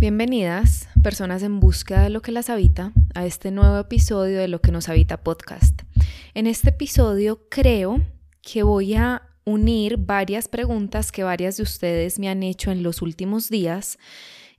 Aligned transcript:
Bienvenidas, 0.00 0.88
personas 1.02 1.42
en 1.42 1.58
búsqueda 1.58 2.04
de 2.04 2.10
lo 2.10 2.22
que 2.22 2.30
las 2.30 2.50
habita, 2.50 2.92
a 3.16 3.26
este 3.26 3.50
nuevo 3.50 3.76
episodio 3.80 4.38
de 4.38 4.46
Lo 4.46 4.60
que 4.60 4.70
nos 4.70 4.88
habita 4.88 5.24
podcast. 5.24 5.82
En 6.34 6.46
este 6.46 6.68
episodio 6.68 7.48
creo 7.50 8.00
que 8.40 8.62
voy 8.62 8.94
a 8.94 9.22
unir 9.44 9.96
varias 9.96 10.46
preguntas 10.46 11.10
que 11.10 11.24
varias 11.24 11.56
de 11.56 11.64
ustedes 11.64 12.20
me 12.20 12.28
han 12.28 12.44
hecho 12.44 12.70
en 12.70 12.84
los 12.84 13.02
últimos 13.02 13.48
días 13.48 13.98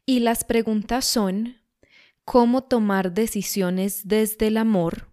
y 0.06 0.20
las 0.20 0.44
preguntas 0.44 1.06
son 1.06 1.56
cómo 2.26 2.66
tomar 2.66 3.14
decisiones 3.14 4.10
desde 4.10 4.48
el 4.48 4.58
amor, 4.58 5.08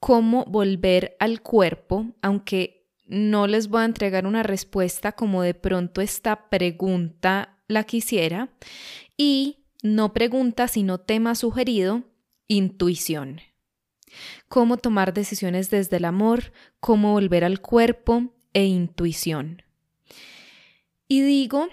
cómo 0.00 0.44
volver 0.46 1.16
al 1.20 1.40
cuerpo, 1.40 2.06
aunque 2.20 2.90
no 3.06 3.46
les 3.46 3.68
voy 3.68 3.82
a 3.82 3.84
entregar 3.84 4.26
una 4.26 4.42
respuesta 4.42 5.12
como 5.12 5.42
de 5.42 5.54
pronto 5.54 6.00
esta 6.00 6.50
pregunta 6.50 7.52
la 7.68 7.84
quisiera, 7.84 8.50
y 9.16 9.66
no 9.82 10.12
pregunta, 10.12 10.68
sino 10.68 10.98
tema 10.98 11.34
sugerido, 11.34 12.04
intuición. 12.48 13.40
Cómo 14.48 14.76
tomar 14.76 15.14
decisiones 15.14 15.70
desde 15.70 15.96
el 15.98 16.04
amor, 16.04 16.52
cómo 16.80 17.12
volver 17.12 17.44
al 17.44 17.60
cuerpo 17.60 18.34
e 18.52 18.64
intuición. 18.64 19.62
Y 21.08 21.20
digo 21.22 21.68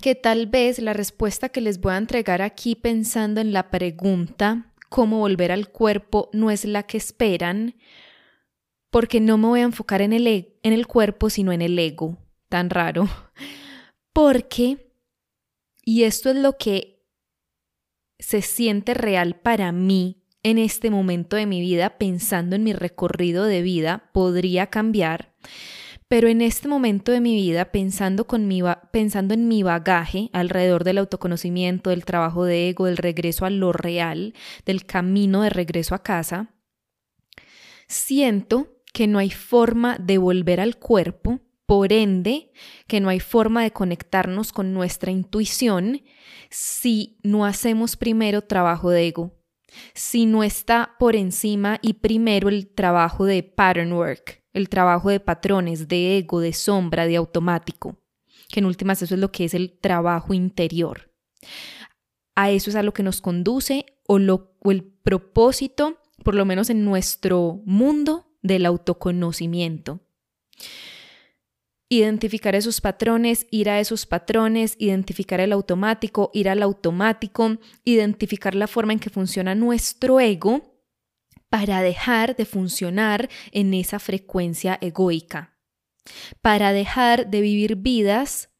que 0.00 0.14
tal 0.14 0.46
vez 0.46 0.78
la 0.78 0.92
respuesta 0.92 1.48
que 1.48 1.60
les 1.60 1.80
voy 1.80 1.94
a 1.94 1.98
entregar 1.98 2.42
aquí 2.42 2.74
pensando 2.74 3.40
en 3.40 3.52
la 3.52 3.70
pregunta 3.70 4.72
cómo 4.88 5.18
volver 5.18 5.50
al 5.50 5.70
cuerpo 5.70 6.30
no 6.32 6.50
es 6.50 6.64
la 6.64 6.84
que 6.84 6.98
esperan, 6.98 7.74
porque 8.90 9.20
no 9.20 9.38
me 9.38 9.48
voy 9.48 9.60
a 9.60 9.64
enfocar 9.64 10.02
en 10.02 10.12
el, 10.12 10.26
e, 10.26 10.56
en 10.62 10.72
el 10.72 10.86
cuerpo, 10.86 11.30
sino 11.30 11.50
en 11.50 11.62
el 11.62 11.76
ego, 11.78 12.16
tan 12.48 12.70
raro, 12.70 13.08
porque 14.12 14.93
y 15.84 16.04
esto 16.04 16.30
es 16.30 16.36
lo 16.36 16.56
que 16.56 17.04
se 18.18 18.42
siente 18.42 18.94
real 18.94 19.36
para 19.40 19.72
mí 19.72 20.24
en 20.42 20.58
este 20.58 20.90
momento 20.90 21.36
de 21.36 21.46
mi 21.46 21.60
vida, 21.60 21.98
pensando 21.98 22.54
en 22.56 22.64
mi 22.64 22.72
recorrido 22.72 23.44
de 23.44 23.62
vida, 23.62 24.10
podría 24.12 24.66
cambiar. 24.68 25.34
Pero 26.06 26.28
en 26.28 26.42
este 26.42 26.68
momento 26.68 27.12
de 27.12 27.20
mi 27.20 27.34
vida, 27.34 27.72
pensando, 27.72 28.26
con 28.26 28.46
mi, 28.46 28.62
pensando 28.92 29.32
en 29.32 29.48
mi 29.48 29.62
bagaje 29.62 30.28
alrededor 30.32 30.84
del 30.84 30.98
autoconocimiento, 30.98 31.90
del 31.90 32.04
trabajo 32.04 32.44
de 32.44 32.68
ego, 32.68 32.86
del 32.86 32.98
regreso 32.98 33.46
a 33.46 33.50
lo 33.50 33.72
real, 33.72 34.34
del 34.66 34.84
camino 34.84 35.42
de 35.42 35.50
regreso 35.50 35.94
a 35.94 36.02
casa, 36.02 36.54
siento 37.88 38.82
que 38.92 39.06
no 39.06 39.18
hay 39.18 39.30
forma 39.30 39.96
de 39.98 40.18
volver 40.18 40.60
al 40.60 40.76
cuerpo 40.76 41.40
por 41.66 41.92
ende, 41.92 42.52
que 42.86 43.00
no 43.00 43.08
hay 43.08 43.20
forma 43.20 43.62
de 43.62 43.72
conectarnos 43.72 44.52
con 44.52 44.74
nuestra 44.74 45.10
intuición 45.10 46.02
si 46.50 47.18
no 47.22 47.44
hacemos 47.44 47.96
primero 47.96 48.42
trabajo 48.42 48.90
de 48.90 49.06
ego, 49.06 49.32
si 49.94 50.26
no 50.26 50.44
está 50.44 50.94
por 50.98 51.16
encima 51.16 51.78
y 51.82 51.94
primero 51.94 52.48
el 52.48 52.68
trabajo 52.68 53.24
de 53.24 53.42
pattern 53.42 53.92
work, 53.92 54.42
el 54.52 54.68
trabajo 54.68 55.10
de 55.10 55.20
patrones, 55.20 55.88
de 55.88 56.18
ego, 56.18 56.40
de 56.40 56.52
sombra, 56.52 57.06
de 57.06 57.16
automático, 57.16 57.98
que 58.50 58.60
en 58.60 58.66
últimas 58.66 59.00
eso 59.02 59.14
es 59.14 59.20
lo 59.20 59.32
que 59.32 59.44
es 59.44 59.54
el 59.54 59.78
trabajo 59.78 60.34
interior. 60.34 61.12
A 62.36 62.50
eso 62.50 62.70
es 62.70 62.76
a 62.76 62.82
lo 62.82 62.92
que 62.92 63.02
nos 63.02 63.20
conduce 63.20 63.86
o, 64.06 64.18
lo, 64.18 64.56
el 64.64 64.84
propósito, 64.84 65.98
por 66.22 66.34
lo 66.34 66.44
menos 66.44 66.68
en 66.68 66.84
nuestro 66.84 67.62
mundo, 67.64 68.30
del 68.42 68.66
autoconocimiento 68.66 70.03
identificar 71.98 72.54
esos 72.54 72.80
patrones, 72.80 73.46
ir 73.50 73.68
a 73.68 73.80
esos 73.80 74.06
patrones, 74.06 74.76
identificar 74.78 75.40
el 75.40 75.52
automático, 75.52 76.30
ir 76.32 76.48
al 76.48 76.62
automático, 76.62 77.58
identificar 77.84 78.54
la 78.54 78.66
forma 78.66 78.92
en 78.92 78.98
que 78.98 79.10
funciona 79.10 79.54
nuestro 79.54 80.20
ego 80.20 80.74
para 81.48 81.82
dejar 81.82 82.36
de 82.36 82.46
funcionar 82.46 83.28
en 83.52 83.74
esa 83.74 83.98
frecuencia 83.98 84.78
egoica, 84.80 85.58
para 86.42 86.72
dejar 86.72 87.30
de 87.30 87.40
vivir 87.40 87.76
vidas 87.76 88.50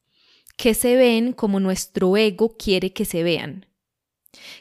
que 0.56 0.74
se 0.74 0.96
ven 0.96 1.32
como 1.32 1.60
nuestro 1.60 2.16
ego 2.16 2.56
quiere 2.56 2.92
que 2.92 3.04
se 3.04 3.22
vean, 3.22 3.66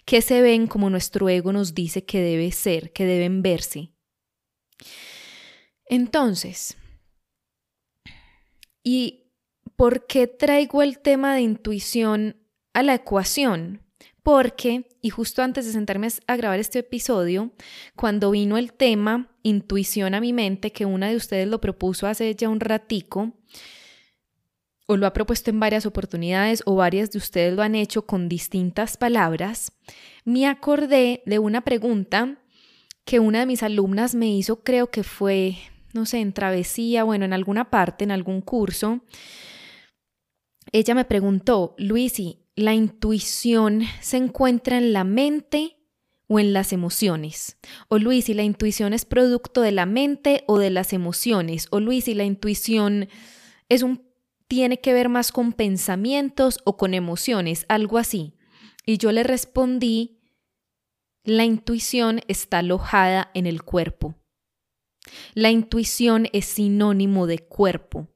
que 0.06 0.22
se 0.22 0.42
ven 0.42 0.68
como 0.68 0.90
nuestro 0.90 1.30
ego 1.30 1.54
nos 1.54 1.76
dice 1.76 2.06
que 2.06 2.22
debe 2.22 2.52
ser, 2.52 2.92
que 2.92 3.06
deben 3.06 3.42
verse. 3.42 3.94
Entonces, 5.86 6.78
¿Y 8.84 9.32
por 9.76 10.06
qué 10.06 10.28
traigo 10.28 10.84
el 10.84 11.00
tema 11.00 11.34
de 11.34 11.42
intuición 11.42 12.36
a 12.74 12.84
la 12.84 12.96
ecuación? 12.96 13.82
Porque, 14.22 14.88
y 15.02 15.10
justo 15.10 15.42
antes 15.42 15.66
de 15.66 15.72
sentarme 15.72 16.08
a 16.28 16.36
grabar 16.36 16.60
este 16.60 16.80
episodio, 16.80 17.52
cuando 17.96 18.32
vino 18.32 18.58
el 18.58 18.74
tema 18.74 19.30
intuición 19.42 20.14
a 20.14 20.22
mi 20.22 20.32
mente, 20.32 20.72
que 20.72 20.86
una 20.86 21.10
de 21.10 21.16
ustedes 21.16 21.48
lo 21.48 21.60
propuso 21.60 22.08
hace 22.08 22.34
ya 22.36 22.48
un 22.50 22.60
ratico, 22.60 23.34
o 24.86 24.98
lo 24.98 25.08
ha 25.08 25.14
propuesto 25.14 25.50
en 25.50 25.60
varias 25.60 25.86
oportunidades, 25.86 26.64
o 26.66 26.76
varias 26.76 27.12
de 27.12 27.18
ustedes 27.18 27.54
lo 27.54 27.64
han 27.64 27.76
hecho 27.76 28.06
con 28.06 28.30
distintas 28.30 28.98
palabras, 28.98 29.74
me 30.24 30.48
acordé 30.48 31.22
de 31.26 31.40
una 31.40 31.62
pregunta 31.62 32.38
que 33.06 33.20
una 33.20 33.40
de 33.40 33.46
mis 33.46 33.64
alumnas 33.64 34.16
me 34.16 34.30
hizo, 34.30 34.64
creo 34.64 34.90
que 34.90 35.04
fue 35.04 35.58
no 35.94 36.06
sé, 36.06 36.20
en 36.20 36.34
travesía, 36.34 37.04
bueno, 37.04 37.26
en 37.26 37.34
alguna 37.34 37.70
parte, 37.70 38.04
en 38.04 38.12
algún 38.12 38.42
curso, 38.42 39.04
ella 40.72 40.96
me 40.96 41.06
preguntó, 41.06 41.76
Luisi, 41.78 42.46
¿la 42.56 42.74
intuición 42.74 43.84
se 44.02 44.18
encuentra 44.18 44.78
en 44.78 44.94
la 44.94 45.04
mente 45.04 45.78
o 46.28 46.40
en 46.40 46.54
las 46.54 46.74
emociones? 46.74 47.58
O 47.90 48.00
Luisi, 48.00 48.34
¿la 48.34 48.44
intuición 48.44 48.94
es 48.94 49.06
producto 49.06 49.62
de 49.62 49.72
la 49.72 49.86
mente 49.86 50.44
o 50.48 50.60
de 50.60 50.70
las 50.70 50.94
emociones? 50.94 51.68
O 51.72 51.80
Luisi, 51.80 52.14
¿la 52.14 52.24
intuición 52.24 53.08
es 53.70 53.84
un 53.84 54.14
tiene 54.54 54.80
que 54.80 54.94
ver 54.94 55.10
más 55.10 55.32
con 55.32 55.52
pensamientos 55.52 56.60
o 56.64 56.78
con 56.78 56.94
emociones, 56.94 57.66
algo 57.70 57.98
así. 57.98 58.36
Y 58.86 59.00
yo 59.00 59.12
le 59.12 59.24
respondí, 59.24 60.20
la 61.24 61.44
intuición 61.44 62.22
está 62.28 62.60
alojada 62.60 63.32
en 63.34 63.48
el 63.48 63.64
cuerpo. 63.64 64.14
La 65.34 65.52
intuición 65.52 66.28
es 66.34 66.46
sinónimo 66.46 67.28
de 67.28 67.40
cuerpo. 67.40 68.08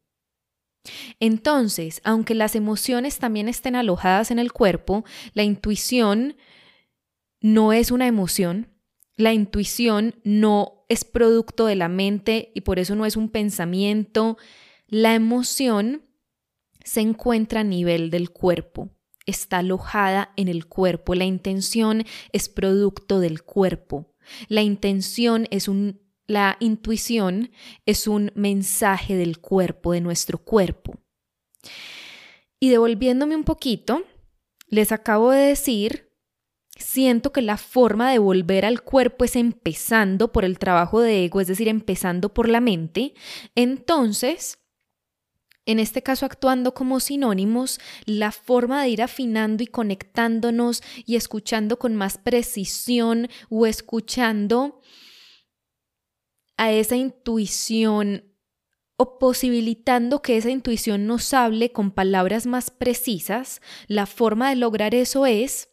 Entonces, 1.20 2.02
aunque 2.04 2.34
las 2.36 2.56
emociones 2.56 3.20
también 3.20 3.50
estén 3.50 3.76
alojadas 3.76 4.32
en 4.32 4.40
el 4.40 4.54
cuerpo, 4.54 5.04
la 5.34 5.44
intuición 5.44 6.38
no 7.42 7.74
es 7.74 7.92
una 7.92 8.08
emoción, 8.08 8.70
la 9.16 9.34
intuición 9.34 10.16
no 10.24 10.86
es 10.90 11.04
producto 11.04 11.66
de 11.66 11.76
la 11.76 11.90
mente 11.90 12.52
y 12.56 12.62
por 12.62 12.80
eso 12.80 12.96
no 12.96 13.06
es 13.06 13.18
un 13.18 13.30
pensamiento. 13.30 14.38
La 14.88 15.16
emoción 15.16 16.04
se 16.84 17.02
encuentra 17.02 17.62
a 17.62 17.66
nivel 17.66 18.10
del 18.10 18.30
cuerpo, 18.30 18.90
está 19.26 19.58
alojada 19.58 20.32
en 20.38 20.48
el 20.48 20.68
cuerpo. 20.68 21.16
La 21.16 21.26
intención 21.26 22.06
es 22.32 22.48
producto 22.48 23.20
del 23.20 23.44
cuerpo. 23.44 24.14
La 24.48 24.62
intención 24.62 25.48
es 25.52 25.68
un 25.68 26.07
la 26.28 26.58
intuición 26.60 27.52
es 27.86 28.08
un 28.08 28.32
mensaje 28.36 29.16
del 29.16 29.40
cuerpo, 29.40 29.94
de 29.94 30.02
nuestro 30.02 30.38
cuerpo. 30.38 31.00
Y 32.60 32.70
devolviéndome 32.70 33.36
un 33.36 33.44
poquito, 33.44 34.04
les 34.68 34.92
acabo 34.92 35.32
de 35.32 35.40
decir, 35.40 36.12
siento 36.76 37.32
que 37.32 37.42
la 37.42 37.58
forma 37.58 38.12
de 38.12 38.20
volver 38.20 38.66
al 38.66 38.82
cuerpo 38.82 39.26
es 39.26 39.36
empezando 39.36 40.32
por 40.32 40.44
el 40.44 40.60
trabajo 40.60 41.02
de 41.02 41.26
ego, 41.26 41.40
es 41.40 41.48
decir, 41.48 41.68
empezando 41.68 42.34
por 42.34 42.50
la 42.50 42.60
mente. 42.60 43.14
Entonces, 43.56 44.60
en 45.66 45.80
este 45.80 46.02
caso 46.02 46.26
actuando 46.26 46.74
como 46.74 47.00
sinónimos, 47.00 47.80
la 48.06 48.32
forma 48.32 48.82
de 48.82 48.90
ir 48.90 49.02
afinando 49.02 49.64
y 49.64 49.68
conectándonos 49.68 50.82
y 51.06 51.16
escuchando 51.16 51.78
con 51.78 51.96
más 51.96 52.18
precisión 52.18 53.30
o 53.50 53.66
escuchando 53.66 54.82
a 56.58 56.72
esa 56.72 56.96
intuición 56.96 58.24
o 58.98 59.20
posibilitando 59.20 60.22
que 60.22 60.38
esa 60.38 60.50
intuición 60.50 61.06
nos 61.06 61.34
hable 61.34 61.72
con 61.72 61.92
palabras 61.92 62.48
más 62.48 62.72
precisas, 62.72 63.62
la 63.88 64.08
forma 64.08 64.50
de 64.50 64.56
lograr 64.56 64.96
eso 64.96 65.28
es, 65.28 65.70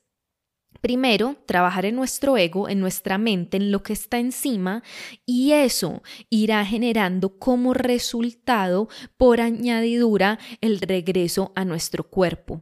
primero, 0.82 1.36
trabajar 1.46 1.86
en 1.86 1.96
nuestro 1.96 2.36
ego, 2.36 2.69
en 2.69 2.81
nuestra 2.81 3.16
mente, 3.16 3.56
en 3.56 3.72
lo 3.72 3.82
que 3.82 3.94
está 3.94 4.19
encima, 4.19 4.82
y 5.25 5.52
eso 5.52 6.02
irá 6.28 6.62
generando 6.66 7.38
como 7.38 7.72
resultado, 7.72 8.90
por 9.16 9.40
añadidura, 9.40 10.38
el 10.60 10.81
regreso 10.82 11.52
a 11.56 11.64
nuestro 11.64 12.04
cuerpo. 12.10 12.60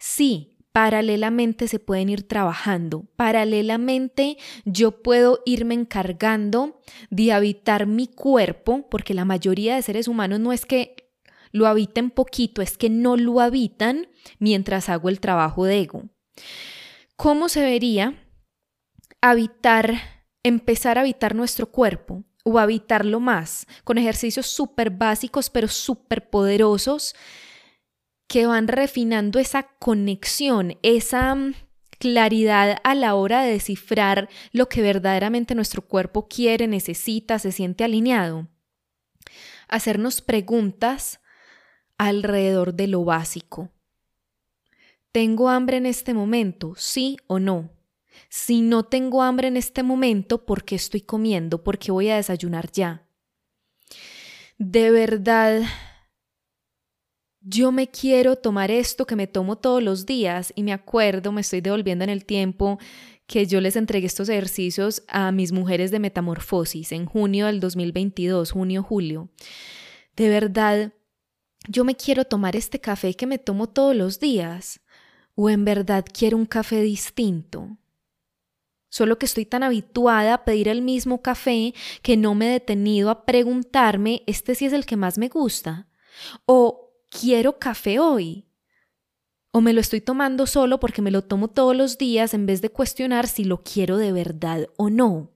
Sí, 0.00 0.57
paralelamente 0.78 1.66
se 1.66 1.80
pueden 1.80 2.08
ir 2.08 2.22
trabajando. 2.22 3.08
Paralelamente 3.16 4.38
yo 4.64 5.02
puedo 5.02 5.42
irme 5.44 5.74
encargando 5.74 6.80
de 7.10 7.32
habitar 7.32 7.88
mi 7.88 8.06
cuerpo, 8.06 8.88
porque 8.88 9.12
la 9.12 9.24
mayoría 9.24 9.74
de 9.74 9.82
seres 9.82 10.06
humanos 10.06 10.38
no 10.38 10.52
es 10.52 10.64
que 10.64 11.10
lo 11.50 11.66
habiten 11.66 12.12
poquito, 12.12 12.62
es 12.62 12.78
que 12.78 12.90
no 12.90 13.16
lo 13.16 13.40
habitan 13.40 14.06
mientras 14.38 14.88
hago 14.88 15.08
el 15.08 15.18
trabajo 15.18 15.64
de 15.64 15.80
ego. 15.80 16.04
¿Cómo 17.16 17.48
se 17.48 17.62
vería 17.62 18.14
habitar, 19.20 19.94
empezar 20.44 20.96
a 20.96 21.00
habitar 21.00 21.34
nuestro 21.34 21.72
cuerpo 21.72 22.22
o 22.44 22.60
habitarlo 22.60 23.18
más 23.18 23.66
con 23.82 23.98
ejercicios 23.98 24.46
súper 24.46 24.90
básicos 24.90 25.50
pero 25.50 25.66
súper 25.66 26.30
poderosos 26.30 27.16
que 28.28 28.46
van 28.46 28.68
refinando 28.68 29.38
esa 29.38 29.64
conexión, 29.64 30.78
esa 30.82 31.34
mm, 31.34 31.54
claridad 31.98 32.78
a 32.84 32.94
la 32.94 33.14
hora 33.14 33.42
de 33.42 33.52
descifrar 33.52 34.28
lo 34.52 34.68
que 34.68 34.82
verdaderamente 34.82 35.54
nuestro 35.54 35.82
cuerpo 35.82 36.28
quiere, 36.28 36.68
necesita, 36.68 37.38
se 37.38 37.50
siente 37.50 37.84
alineado. 37.84 38.46
Hacernos 39.66 40.20
preguntas 40.20 41.20
alrededor 41.96 42.74
de 42.74 42.86
lo 42.86 43.04
básico. 43.04 43.70
¿Tengo 45.10 45.48
hambre 45.48 45.78
en 45.78 45.86
este 45.86 46.14
momento? 46.14 46.74
¿Sí 46.76 47.16
o 47.26 47.38
no? 47.38 47.70
Si 48.28 48.60
no 48.60 48.84
tengo 48.84 49.22
hambre 49.22 49.48
en 49.48 49.56
este 49.56 49.82
momento, 49.82 50.44
¿por 50.44 50.64
qué 50.64 50.74
estoy 50.74 51.00
comiendo? 51.00 51.64
¿Por 51.64 51.78
qué 51.78 51.92
voy 51.92 52.10
a 52.10 52.16
desayunar 52.16 52.70
ya? 52.70 53.06
De 54.58 54.90
verdad, 54.90 55.62
yo 57.48 57.72
me 57.72 57.88
quiero 57.88 58.36
tomar 58.36 58.70
esto 58.70 59.06
que 59.06 59.16
me 59.16 59.26
tomo 59.26 59.56
todos 59.56 59.82
los 59.82 60.04
días 60.04 60.52
y 60.54 60.62
me 60.62 60.74
acuerdo, 60.74 61.32
me 61.32 61.40
estoy 61.40 61.62
devolviendo 61.62 62.04
en 62.04 62.10
el 62.10 62.26
tiempo 62.26 62.78
que 63.26 63.46
yo 63.46 63.60
les 63.62 63.76
entregué 63.76 64.06
estos 64.06 64.28
ejercicios 64.28 65.02
a 65.08 65.32
mis 65.32 65.52
mujeres 65.52 65.90
de 65.90 65.98
metamorfosis 65.98 66.92
en 66.92 67.06
junio 67.06 67.46
del 67.46 67.60
2022, 67.60 68.52
junio-julio. 68.52 69.30
De 70.14 70.28
verdad, 70.28 70.92
yo 71.68 71.84
me 71.84 71.94
quiero 71.94 72.26
tomar 72.26 72.54
este 72.54 72.80
café 72.80 73.14
que 73.14 73.26
me 73.26 73.38
tomo 73.38 73.68
todos 73.68 73.96
los 73.96 74.20
días 74.20 74.80
o 75.34 75.48
en 75.48 75.64
verdad 75.64 76.04
quiero 76.12 76.36
un 76.36 76.46
café 76.46 76.82
distinto. 76.82 77.78
Solo 78.90 79.18
que 79.18 79.26
estoy 79.26 79.46
tan 79.46 79.62
habituada 79.62 80.34
a 80.34 80.44
pedir 80.44 80.68
el 80.68 80.82
mismo 80.82 81.22
café 81.22 81.74
que 82.02 82.16
no 82.18 82.34
me 82.34 82.48
he 82.48 82.52
detenido 82.52 83.08
a 83.08 83.24
preguntarme, 83.24 84.22
¿este 84.26 84.54
sí 84.54 84.66
es 84.66 84.72
el 84.74 84.84
que 84.84 84.96
más 84.96 85.16
me 85.16 85.28
gusta? 85.28 85.88
¿O 86.46 86.87
quiero 87.08 87.58
café 87.58 87.98
hoy? 87.98 88.46
¿O 89.50 89.60
me 89.60 89.72
lo 89.72 89.80
estoy 89.80 90.00
tomando 90.00 90.46
solo 90.46 90.78
porque 90.78 91.02
me 91.02 91.10
lo 91.10 91.22
tomo 91.22 91.48
todos 91.48 91.74
los 91.74 91.98
días 91.98 92.34
en 92.34 92.46
vez 92.46 92.60
de 92.60 92.70
cuestionar 92.70 93.26
si 93.26 93.44
lo 93.44 93.62
quiero 93.62 93.96
de 93.96 94.12
verdad 94.12 94.68
o 94.76 94.90
no? 94.90 95.32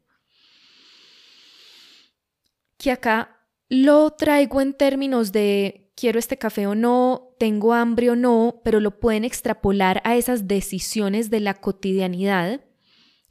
Que 2.76 2.90
acá 2.90 3.46
lo 3.68 4.10
traigo 4.10 4.60
en 4.60 4.74
términos 4.74 5.32
de 5.32 5.82
quiero 5.94 6.18
este 6.18 6.36
café 6.36 6.66
o 6.66 6.74
no, 6.74 7.34
tengo 7.38 7.72
hambre 7.72 8.10
o 8.10 8.16
no, 8.16 8.60
pero 8.64 8.80
lo 8.80 9.00
pueden 9.00 9.24
extrapolar 9.24 10.00
a 10.04 10.16
esas 10.16 10.46
decisiones 10.46 11.30
de 11.30 11.40
la 11.40 11.54
cotidianidad, 11.54 12.60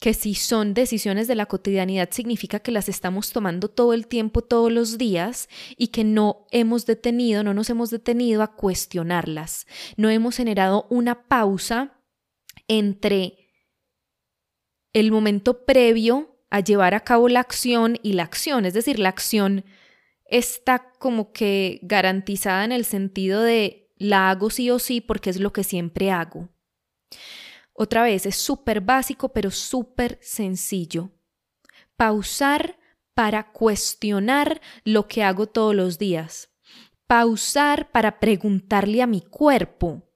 que 0.02 0.16
si 0.16 0.34
son 0.34 0.74
decisiones 0.74 1.28
de 1.28 1.36
la 1.36 1.46
cotidianidad 1.46 2.10
significa 2.10 2.60
que 2.60 2.72
las 2.72 2.90
estamos 2.90 3.32
tomando 3.32 3.70
todo 3.70 3.94
el 3.94 4.08
tiempo, 4.08 4.42
todos 4.42 4.72
los 4.72 4.98
días, 4.98 5.48
y 5.78 5.90
que 5.90 6.04
no 6.04 6.48
hemos 6.50 6.88
detenido, 6.88 7.44
no 7.44 7.54
nos 7.54 7.70
hemos 7.70 7.92
detenido 7.92 8.42
a 8.42 8.56
cuestionarlas, 8.56 9.68
no 9.98 10.10
hemos 10.10 10.36
generado 10.36 10.88
una 10.90 11.28
pausa 11.28 12.02
entre 12.68 13.48
el 14.92 15.12
momento 15.12 15.66
previo 15.66 16.36
a 16.50 16.62
llevar 16.62 16.96
a 16.96 17.02
cabo 17.02 17.30
la 17.30 17.42
acción 17.42 18.00
y 18.02 18.14
la 18.14 18.24
acción, 18.24 18.66
es 18.66 18.74
decir, 18.74 18.98
la 18.98 19.10
acción 19.10 19.66
está 20.26 20.92
como 20.98 21.32
que 21.32 21.80
garantizada 21.84 22.66
en 22.66 22.72
el 22.72 22.86
sentido 22.86 23.44
de 23.44 23.94
la 23.98 24.32
hago 24.32 24.50
sí 24.50 24.72
o 24.72 24.80
sí 24.80 25.00
porque 25.00 25.30
es 25.30 25.40
lo 25.40 25.54
que 25.54 25.64
siempre 25.64 26.10
hago. 26.10 26.50
Otra 27.74 28.04
vez, 28.04 28.26
es 28.26 28.36
súper 28.36 28.82
básico 28.82 29.30
pero 29.30 29.52
súper 29.52 30.20
sencillo. 30.22 31.12
Pausar 31.96 32.78
para 33.14 33.52
cuestionar 33.52 34.62
lo 34.84 35.08
que 35.08 35.24
hago 35.24 35.48
todos 35.48 35.76
los 35.76 35.98
días. 35.98 36.50
Pausar 37.08 37.92
para 37.92 38.20
preguntarle 38.20 39.02
a 39.02 39.08
mi 39.08 39.22
cuerpo. 39.22 40.08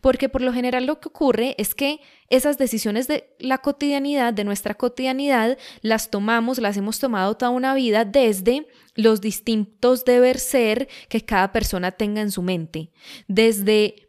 Porque 0.00 0.28
por 0.28 0.40
lo 0.40 0.52
general 0.52 0.86
lo 0.86 0.98
que 1.00 1.08
ocurre 1.08 1.54
es 1.58 1.74
que 1.74 2.00
esas 2.30 2.56
decisiones 2.56 3.06
de 3.06 3.34
la 3.38 3.58
cotidianidad, 3.58 4.32
de 4.32 4.44
nuestra 4.44 4.74
cotidianidad, 4.74 5.58
las 5.82 6.10
tomamos, 6.10 6.58
las 6.58 6.76
hemos 6.76 6.98
tomado 6.98 7.36
toda 7.36 7.50
una 7.50 7.74
vida 7.74 8.04
desde 8.04 8.66
los 8.94 9.20
distintos 9.20 10.04
deber 10.04 10.38
ser 10.38 10.88
que 11.08 11.24
cada 11.24 11.52
persona 11.52 11.92
tenga 11.92 12.22
en 12.22 12.30
su 12.30 12.42
mente, 12.42 12.92
desde 13.26 14.07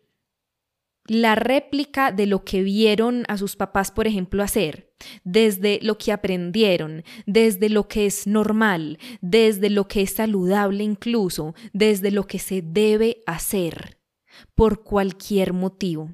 la 1.10 1.36
réplica 1.36 2.12
de 2.12 2.26
lo 2.26 2.44
que 2.46 2.62
vieron 2.64 3.26
a 3.28 3.38
sus 3.38 3.56
papás, 3.56 3.92
por 3.92 4.08
ejemplo, 4.08 4.44
hacer, 4.44 4.94
desde 5.24 5.80
lo 5.82 5.98
que 5.98 6.12
aprendieron, 6.12 7.04
desde 7.26 7.70
lo 7.70 7.88
que 7.88 8.06
es 8.06 8.28
normal, 8.28 9.00
desde 9.22 9.70
lo 9.70 9.88
que 9.88 10.04
es 10.04 10.14
saludable 10.14 10.84
incluso, 10.84 11.56
desde 11.74 12.12
lo 12.12 12.28
que 12.28 12.40
se 12.40 12.62
debe 12.62 13.24
hacer 13.26 13.98
por 14.56 14.84
cualquier 14.84 15.54
motivo. 15.54 16.14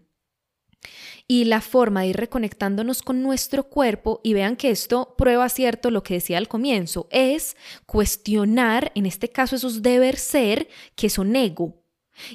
Y 1.27 1.45
la 1.45 1.61
forma 1.61 2.01
de 2.01 2.07
ir 2.07 2.17
reconectándonos 2.17 3.01
con 3.01 3.23
nuestro 3.23 3.63
cuerpo, 3.63 4.21
y 4.23 4.33
vean 4.33 4.55
que 4.55 4.69
esto 4.69 5.15
prueba 5.17 5.49
cierto 5.49 5.89
lo 5.89 6.03
que 6.03 6.15
decía 6.15 6.37
al 6.37 6.47
comienzo, 6.47 7.07
es 7.09 7.57
cuestionar, 7.87 8.91
en 8.95 9.07
este 9.07 9.29
caso, 9.29 9.55
esos 9.55 9.81
deber 9.81 10.17
ser 10.17 10.67
que 10.95 11.09
son 11.09 11.35
ego. 11.35 11.84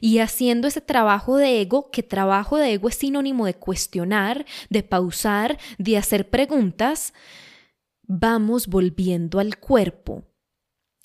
Y 0.00 0.19
haciendo 0.19 0.69
ese 0.69 0.81
trabajo 0.81 1.37
de 1.37 1.61
ego, 1.61 1.91
que 1.91 2.03
trabajo 2.03 2.56
de 2.56 2.73
ego 2.73 2.88
es 2.88 2.97
sinónimo 2.97 3.47
de 3.47 3.55
cuestionar, 3.55 4.47
de 4.69 4.82
pausar, 4.82 5.59
de 5.79 5.97
hacer 5.97 6.29
preguntas, 6.31 7.15
vamos 8.03 8.67
volviendo 8.67 9.38
al 9.38 9.59
cuerpo, 9.59 10.25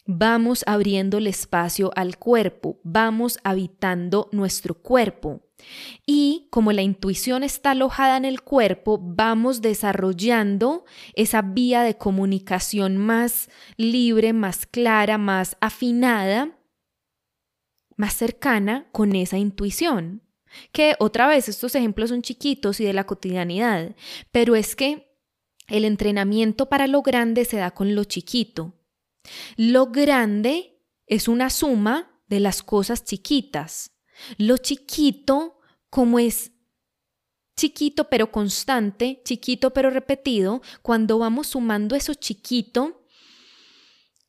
Vamos 0.07 0.63
abriendo 0.67 1.17
el 1.17 1.25
espacio 1.25 1.91
al 1.95 2.19
cuerpo, 2.19 2.79
vamos 2.83 3.39
habitando 3.43 4.29
nuestro 4.31 4.75
cuerpo. 4.75 5.41
Y 6.05 6.47
como 6.51 6.71
la 6.73 6.83
intuición 6.83 7.41
está 7.41 7.71
alojada 7.71 8.15
en 8.17 8.25
el 8.25 8.41
cuerpo, 8.41 8.99
vamos 9.01 9.63
desarrollando 9.63 10.85
esa 11.15 11.41
vía 11.41 11.81
de 11.81 11.97
comunicación 11.97 12.97
más 12.97 13.49
libre, 13.77 14.31
más 14.31 14.67
clara, 14.67 15.17
más 15.17 15.57
afinada, 15.59 16.54
más 17.95 18.13
cercana 18.13 18.89
con 18.91 19.15
esa 19.15 19.37
intuición. 19.37 20.21
Que 20.71 20.95
otra 20.99 21.27
vez 21.27 21.49
estos 21.49 21.75
ejemplos 21.75 22.09
son 22.09 22.21
chiquitos 22.21 22.79
y 22.79 22.85
de 22.85 22.93
la 22.93 23.05
cotidianidad, 23.05 23.95
pero 24.31 24.55
es 24.55 24.75
que 24.75 25.15
el 25.67 25.83
entrenamiento 25.83 26.69
para 26.69 26.87
lo 26.87 27.01
grande 27.01 27.45
se 27.45 27.57
da 27.57 27.71
con 27.71 27.95
lo 27.95 28.03
chiquito. 28.03 28.73
Lo 29.57 29.87
grande 29.87 30.81
es 31.07 31.27
una 31.27 31.49
suma 31.49 32.21
de 32.27 32.39
las 32.39 32.63
cosas 32.63 33.03
chiquitas. 33.03 33.91
Lo 34.37 34.57
chiquito, 34.57 35.59
como 35.89 36.19
es 36.19 36.51
chiquito 37.57 38.09
pero 38.09 38.31
constante, 38.31 39.21
chiquito 39.23 39.71
pero 39.71 39.89
repetido, 39.89 40.61
cuando 40.81 41.17
vamos 41.17 41.47
sumando 41.47 41.95
eso 41.95 42.13
chiquito 42.13 43.05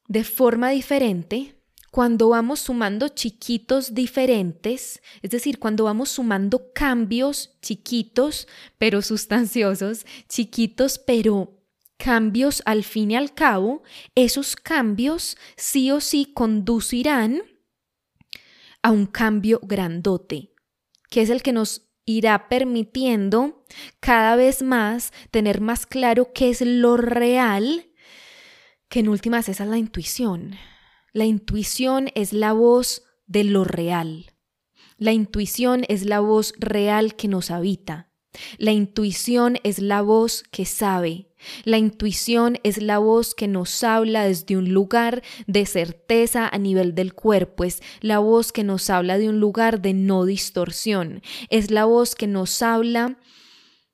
de 0.09 0.25
forma 0.25 0.71
diferente, 0.71 1.61
cuando 1.97 2.29
vamos 2.29 2.61
sumando 2.61 3.09
chiquitos 3.09 3.95
diferentes, 3.95 5.01
es 5.23 5.31
decir, 5.31 5.59
cuando 5.59 5.85
vamos 5.85 6.11
sumando 6.11 6.71
cambios 6.75 7.57
chiquitos 7.63 8.47
pero 8.77 9.01
sustanciosos, 9.01 10.05
chiquitos 10.29 10.99
pero 10.99 11.59
cambios 11.97 12.63
al 12.67 12.85
fin 12.85 13.13
y 13.13 13.17
al 13.17 13.33
cabo, 13.33 13.83
esos 14.15 14.57
cambios 14.57 15.39
sí 15.57 15.91
o 15.91 16.03
sí 16.03 16.31
conducirán 16.35 17.41
a 18.83 18.91
un 18.91 19.07
cambio 19.07 19.59
grandote, 19.63 20.53
que 21.09 21.23
es 21.23 21.31
el 21.31 21.43
que 21.43 21.55
nos 21.55 21.89
irá 22.05 22.51
permitiendo 22.51 23.65
cada 24.01 24.37
vez 24.37 24.63
más 24.63 25.15
tener 25.31 25.63
más 25.63 25.87
claro 25.87 26.31
qué 26.35 26.51
es 26.51 26.61
lo 26.61 26.99
real, 26.99 27.87
que 28.91 29.01
en 29.01 29.09
últimas 29.09 29.49
esa 29.49 29.65
es 29.65 29.71
la 29.71 29.79
intuición. 29.79 30.57
La 31.17 31.25
intuición 31.25 32.11
es 32.15 32.35
la 32.35 32.53
voz 32.53 33.03
de 33.27 33.43
lo 33.43 33.65
real. 33.65 34.35
La 34.99 35.15
intuición 35.15 35.87
es 35.89 36.05
la 36.05 36.21
voz 36.21 36.53
real 36.59 37.17
que 37.17 37.27
nos 37.27 37.51
habita. 37.51 38.13
La 38.59 38.73
intuición 38.73 39.57
es 39.63 39.79
la 39.79 40.03
voz 40.03 40.43
que 40.51 40.67
sabe. 40.67 41.31
La 41.65 41.79
intuición 41.79 42.59
es 42.65 42.83
la 42.83 42.99
voz 42.99 43.35
que 43.35 43.49
nos 43.49 43.83
habla 43.83 44.27
desde 44.27 44.59
un 44.59 44.75
lugar 44.75 45.23
de 45.47 45.65
certeza 45.65 46.47
a 46.47 46.59
nivel 46.59 46.95
del 46.95 47.15
cuerpo, 47.15 47.65
es 47.65 47.81
la 48.03 48.19
voz 48.19 48.53
que 48.53 48.63
nos 48.63 48.91
habla 48.91 49.17
de 49.17 49.31
un 49.31 49.41
lugar 49.41 49.81
de 49.81 49.95
no 49.95 50.27
distorsión, 50.27 51.23
es 51.49 51.71
la 51.71 51.87
voz 51.87 52.15
que 52.15 52.27
nos 52.27 52.61
habla 52.61 53.19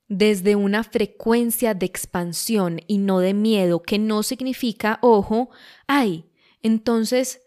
desde 0.09 0.57
una 0.57 0.83
frecuencia 0.83 1.75
de 1.75 1.87
expansión 1.87 2.81
y 2.89 2.99
no 2.99 3.21
de 3.21 3.33
miedo, 3.33 3.81
que 3.81 4.01
no 4.01 4.25
significa, 4.25 4.99
ojo, 5.03 5.51
ay, 5.87 6.25
entonces 6.63 7.43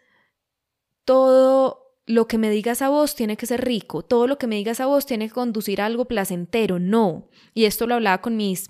todo 1.06 1.86
lo 2.06 2.28
que 2.28 2.38
me 2.38 2.50
digas 2.50 2.82
a 2.82 2.90
vos 2.90 3.16
tiene 3.16 3.38
que 3.38 3.46
ser 3.46 3.66
rico, 3.66 4.04
todo 4.04 4.28
lo 4.28 4.38
que 4.38 4.48
me 4.48 4.56
digas 4.56 4.80
a 4.80 4.86
vos 4.86 5.06
tiene 5.06 5.28
que 5.28 5.34
conducir 5.34 5.82
a 5.82 5.88
algo 5.88 6.06
placentero, 6.06 6.80
no. 6.80 7.30
Y 7.54 7.66
esto 7.66 7.88
lo 7.88 7.96
hablaba 7.96 8.22
con 8.22 8.38
mis 8.38 8.70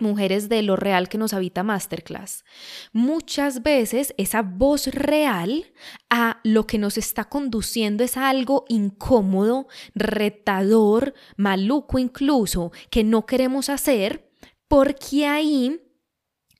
mujeres 0.00 0.48
de 0.48 0.62
lo 0.62 0.76
real 0.76 1.08
que 1.08 1.18
nos 1.18 1.32
habita 1.32 1.62
Masterclass. 1.62 2.44
Muchas 2.92 3.62
veces 3.62 4.14
esa 4.16 4.42
voz 4.42 4.86
real 4.88 5.72
a 6.10 6.40
lo 6.44 6.66
que 6.66 6.78
nos 6.78 6.98
está 6.98 7.24
conduciendo 7.24 8.04
es 8.04 8.16
algo 8.16 8.64
incómodo, 8.68 9.66
retador, 9.94 11.14
maluco 11.36 11.98
incluso, 11.98 12.72
que 12.90 13.04
no 13.04 13.26
queremos 13.26 13.68
hacer, 13.68 14.30
porque 14.68 15.26
ahí 15.26 15.80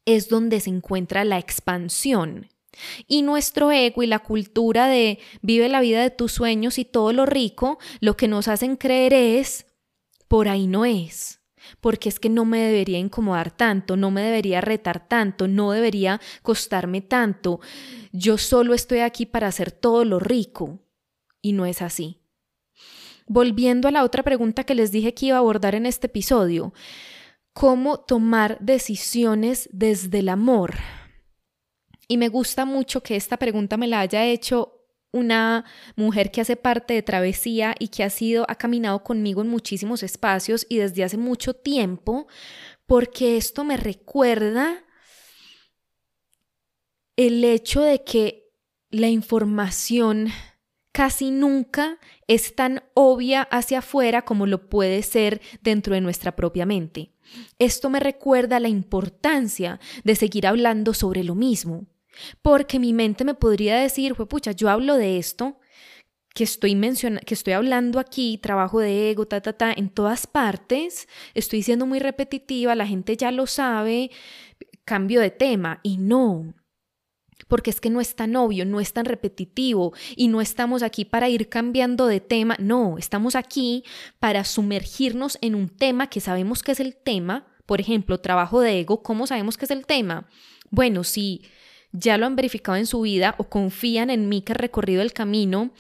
es 0.05 0.29
donde 0.29 0.61
se 0.61 0.71
encuentra 0.71 1.25
la 1.25 1.39
expansión. 1.39 2.49
Y 3.07 3.23
nuestro 3.23 3.71
ego 3.71 4.03
y 4.03 4.07
la 4.07 4.19
cultura 4.19 4.87
de 4.87 5.19
vive 5.43 5.69
la 5.69 5.81
vida 5.81 6.03
de 6.03 6.11
tus 6.11 6.33
sueños 6.33 6.79
y 6.79 6.85
todo 6.85 7.13
lo 7.13 7.27
rico, 7.27 7.79
lo 8.01 8.17
que 8.17 8.29
nos 8.29 8.49
hacen 8.49 8.77
creer 8.77 9.13
es, 9.13 9.67
por 10.29 10.49
ahí 10.49 10.67
no 10.67 10.85
es, 10.85 11.41
porque 11.81 12.09
es 12.09 12.21
que 12.21 12.29
no 12.29 12.45
me 12.45 12.59
debería 12.59 12.99
incomodar 12.99 13.51
tanto, 13.51 13.97
no 13.97 14.11
me 14.11 14.23
debería 14.23 14.61
retar 14.61 15.09
tanto, 15.09 15.49
no 15.49 15.73
debería 15.73 16.21
costarme 16.43 17.01
tanto, 17.01 17.61
yo 18.13 18.39
solo 18.39 18.75
estoy 18.75 19.01
aquí 19.01 19.27
para 19.27 19.49
hacer 19.49 19.73
todo 19.73 20.05
lo 20.05 20.19
rico. 20.19 20.81
Y 21.41 21.53
no 21.53 21.67
es 21.67 21.83
así. 21.83 22.21
Volviendo 23.27 23.89
a 23.89 23.91
la 23.91 24.05
otra 24.05 24.23
pregunta 24.23 24.65
que 24.65 24.75
les 24.75 24.91
dije 24.91 25.15
que 25.15 25.27
iba 25.27 25.37
a 25.37 25.41
abordar 25.41 25.75
en 25.75 25.87
este 25.87 26.07
episodio, 26.07 26.73
¿cómo 27.53 28.01
tomar 28.01 28.59
decisiones 28.61 29.69
desde 29.73 30.21
el 30.21 30.31
amor? 30.31 30.75
Y 32.09 32.17
me 32.17 32.29
gusta 32.29 32.65
mucho 32.65 33.03
que 33.03 33.17
esta 33.17 33.37
pregunta 33.37 33.77
me 33.77 33.87
la 33.87 34.01
haya 34.01 34.25
hecho 34.25 34.79
una 35.13 35.65
mujer 35.97 36.31
que 36.31 36.41
hace 36.41 36.57
parte 36.57 36.95
de 36.95 37.03
Travesía 37.03 37.75
y 37.79 37.89
que 37.89 38.03
ha 38.03 38.11
sido, 38.11 38.45
ha 38.49 38.57
caminado 38.57 39.05
conmigo 39.05 39.43
en 39.43 39.49
muchísimos 39.49 40.03
espacios 40.03 40.67
y 40.69 40.79
desde 40.79 41.05
hace 41.05 41.17
mucho 41.17 41.55
tiempo, 41.55 42.27
porque 42.87 43.37
esto 43.37 43.65
me 43.65 43.77
recuerda 43.77 44.85
el 47.17 47.45
hecho 47.45 47.83
de 47.83 48.05
que 48.05 48.53
la 48.91 49.09
información 49.09 50.29
casi 50.93 51.31
nunca 51.31 51.99
es 52.27 52.55
tan 52.55 52.83
obvia 52.95 53.43
hacia 53.43 53.81
afuera 53.81 54.23
como 54.23 54.47
lo 54.47 54.69
puede 54.69 55.03
ser 55.03 55.41
dentro 55.63 55.95
de 55.95 56.01
nuestra 56.01 56.37
propia 56.37 56.67
mente. 56.67 57.13
Esto 57.59 57.91
me 57.91 58.01
recuerda 58.01 58.61
la 58.61 58.69
importancia 58.69 59.79
de 60.05 60.17
seguir 60.17 60.47
hablando 60.47 60.95
sobre 60.95 61.25
lo 61.25 61.35
mismo. 61.35 61.87
Porque 62.43 62.79
mi 62.79 62.93
mente 62.93 63.25
me 63.25 63.35
podría 63.35 63.77
decir, 63.77 64.15
pucha, 64.15 64.53
yo 64.53 64.69
hablo 64.69 64.97
de 64.97 65.19
esto, 65.19 65.59
que 66.35 66.45
estoy 66.45 66.79
que 67.27 67.35
estoy 67.35 67.53
hablando 67.53 67.99
aquí, 67.99 68.39
trabajo 68.39 68.81
de 68.81 69.11
ego, 69.11 69.27
ta, 69.27 69.41
ta, 69.41 69.53
ta, 69.55 69.73
en 69.73 69.89
todas 69.89 70.27
partes, 70.27 71.09
estoy 71.35 71.63
siendo 71.63 71.85
muy 71.87 71.99
repetitiva, 71.99 72.75
la 72.75 72.87
gente 72.87 73.17
ya 73.17 73.33
lo 73.33 73.47
sabe, 73.47 74.11
cambio 74.85 75.21
de 75.21 75.31
tema. 75.31 75.81
Y 75.83 75.97
no, 75.97 76.55
porque 77.49 77.71
es 77.71 77.81
que 77.81 77.91
no 77.91 78.01
es 78.01 78.15
tan 78.15 78.37
obvio, 78.37 78.65
no 78.65 78.79
es 78.79 78.93
tan 78.93 79.07
repetitivo 79.07 79.93
y 80.15 80.29
no 80.29 80.41
estamos 80.41 80.83
aquí 80.83 81.05
para 81.05 81.29
ir 81.29 81.49
cambiando 81.49 82.07
de 82.07 82.21
tema, 82.21 82.57
no, 82.61 82.99
estamos 82.99 83.35
aquí 83.35 83.85
para 84.21 84.45
sumergirnos 84.45 85.39
en 85.41 85.55
un 85.55 85.69
tema 85.69 86.09
que 86.09 86.21
sabemos 86.21 86.63
que 86.63 86.73
es 86.73 86.81
el 86.81 86.95
tema, 86.95 87.47
por 87.67 87.81
ejemplo, 87.81 88.21
trabajo 88.21 88.61
de 88.61 88.81
ego, 88.81 89.03
¿cómo 89.03 89.27
sabemos 89.27 89.57
que 89.57 89.65
es 89.65 89.71
el 89.71 89.87
tema? 89.87 90.29
Bueno, 90.71 91.05
si 91.05 91.43
ya 91.93 92.19
lo 92.19 92.27
han 92.27 92.37
verificado 92.37 92.77
en 92.77 92.87
su 92.87 93.01
vida 93.01 93.35
o 93.39 93.45
confían 93.45 94.11
en 94.11 94.29
mí 94.29 94.43
que 94.43 94.53
he 94.53 94.57
recorrido 94.57 95.03
el 95.03 95.13
camino 95.13 95.73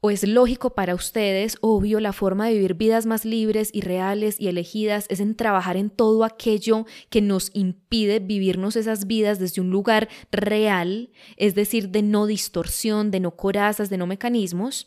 o 0.00 0.10
es 0.10 0.26
lógico 0.26 0.70
para 0.74 0.94
ustedes, 0.94 1.56
obvio, 1.62 2.00
la 2.00 2.12
forma 2.12 2.46
de 2.46 2.52
vivir 2.52 2.74
vidas 2.74 3.06
más 3.06 3.24
libres 3.24 3.70
y 3.72 3.80
reales 3.80 4.38
y 4.38 4.48
elegidas 4.48 5.06
es 5.08 5.20
en 5.20 5.34
trabajar 5.34 5.76
en 5.76 5.90
todo 5.90 6.24
aquello 6.24 6.86
que 7.08 7.22
nos 7.22 7.50
impide 7.54 8.20
vivirnos 8.20 8.76
esas 8.76 9.06
vidas 9.06 9.38
desde 9.38 9.62
un 9.62 9.70
lugar 9.70 10.08
real, 10.30 11.10
es 11.36 11.54
decir, 11.54 11.88
de 11.88 12.02
no 12.02 12.26
distorsión, 12.26 13.10
de 13.10 13.20
no 13.20 13.32
corazas, 13.36 13.88
de 13.88 13.96
no 13.96 14.06
mecanismos, 14.06 14.86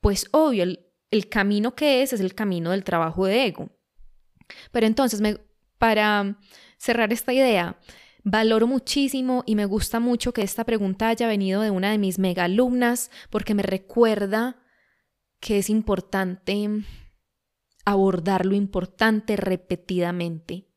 pues 0.00 0.26
obvio, 0.32 0.64
el, 0.64 0.80
el 1.10 1.28
camino 1.28 1.74
que 1.74 2.02
es 2.02 2.12
es 2.12 2.20
el 2.20 2.34
camino 2.34 2.72
del 2.72 2.84
trabajo 2.84 3.26
de 3.26 3.46
ego. 3.46 3.70
Pero 4.72 4.86
entonces, 4.86 5.20
me, 5.20 5.38
para 5.78 6.36
cerrar 6.76 7.12
esta 7.12 7.32
idea, 7.32 7.78
Valoro 8.22 8.66
muchísimo 8.66 9.44
y 9.46 9.54
me 9.54 9.64
gusta 9.64 9.98
mucho 9.98 10.32
que 10.32 10.42
esta 10.42 10.64
pregunta 10.64 11.08
haya 11.08 11.26
venido 11.26 11.62
de 11.62 11.70
una 11.70 11.90
de 11.90 11.98
mis 11.98 12.18
mega 12.18 12.44
alumnas 12.44 13.10
porque 13.30 13.54
me 13.54 13.62
recuerda 13.62 14.62
que 15.40 15.58
es 15.58 15.70
importante 15.70 16.68
abordar 17.86 18.44
lo 18.44 18.54
importante 18.54 19.36
repetidamente 19.36 20.68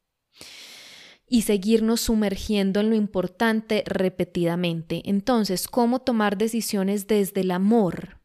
y 1.28 1.42
seguirnos 1.42 2.02
sumergiendo 2.02 2.80
en 2.80 2.90
lo 2.90 2.96
importante 2.96 3.84
repetidamente. 3.86 5.02
Entonces, 5.06 5.68
¿cómo 5.68 6.00
tomar 6.00 6.38
decisiones 6.38 7.08
desde 7.08 7.42
el 7.42 7.52
amor? 7.52 8.22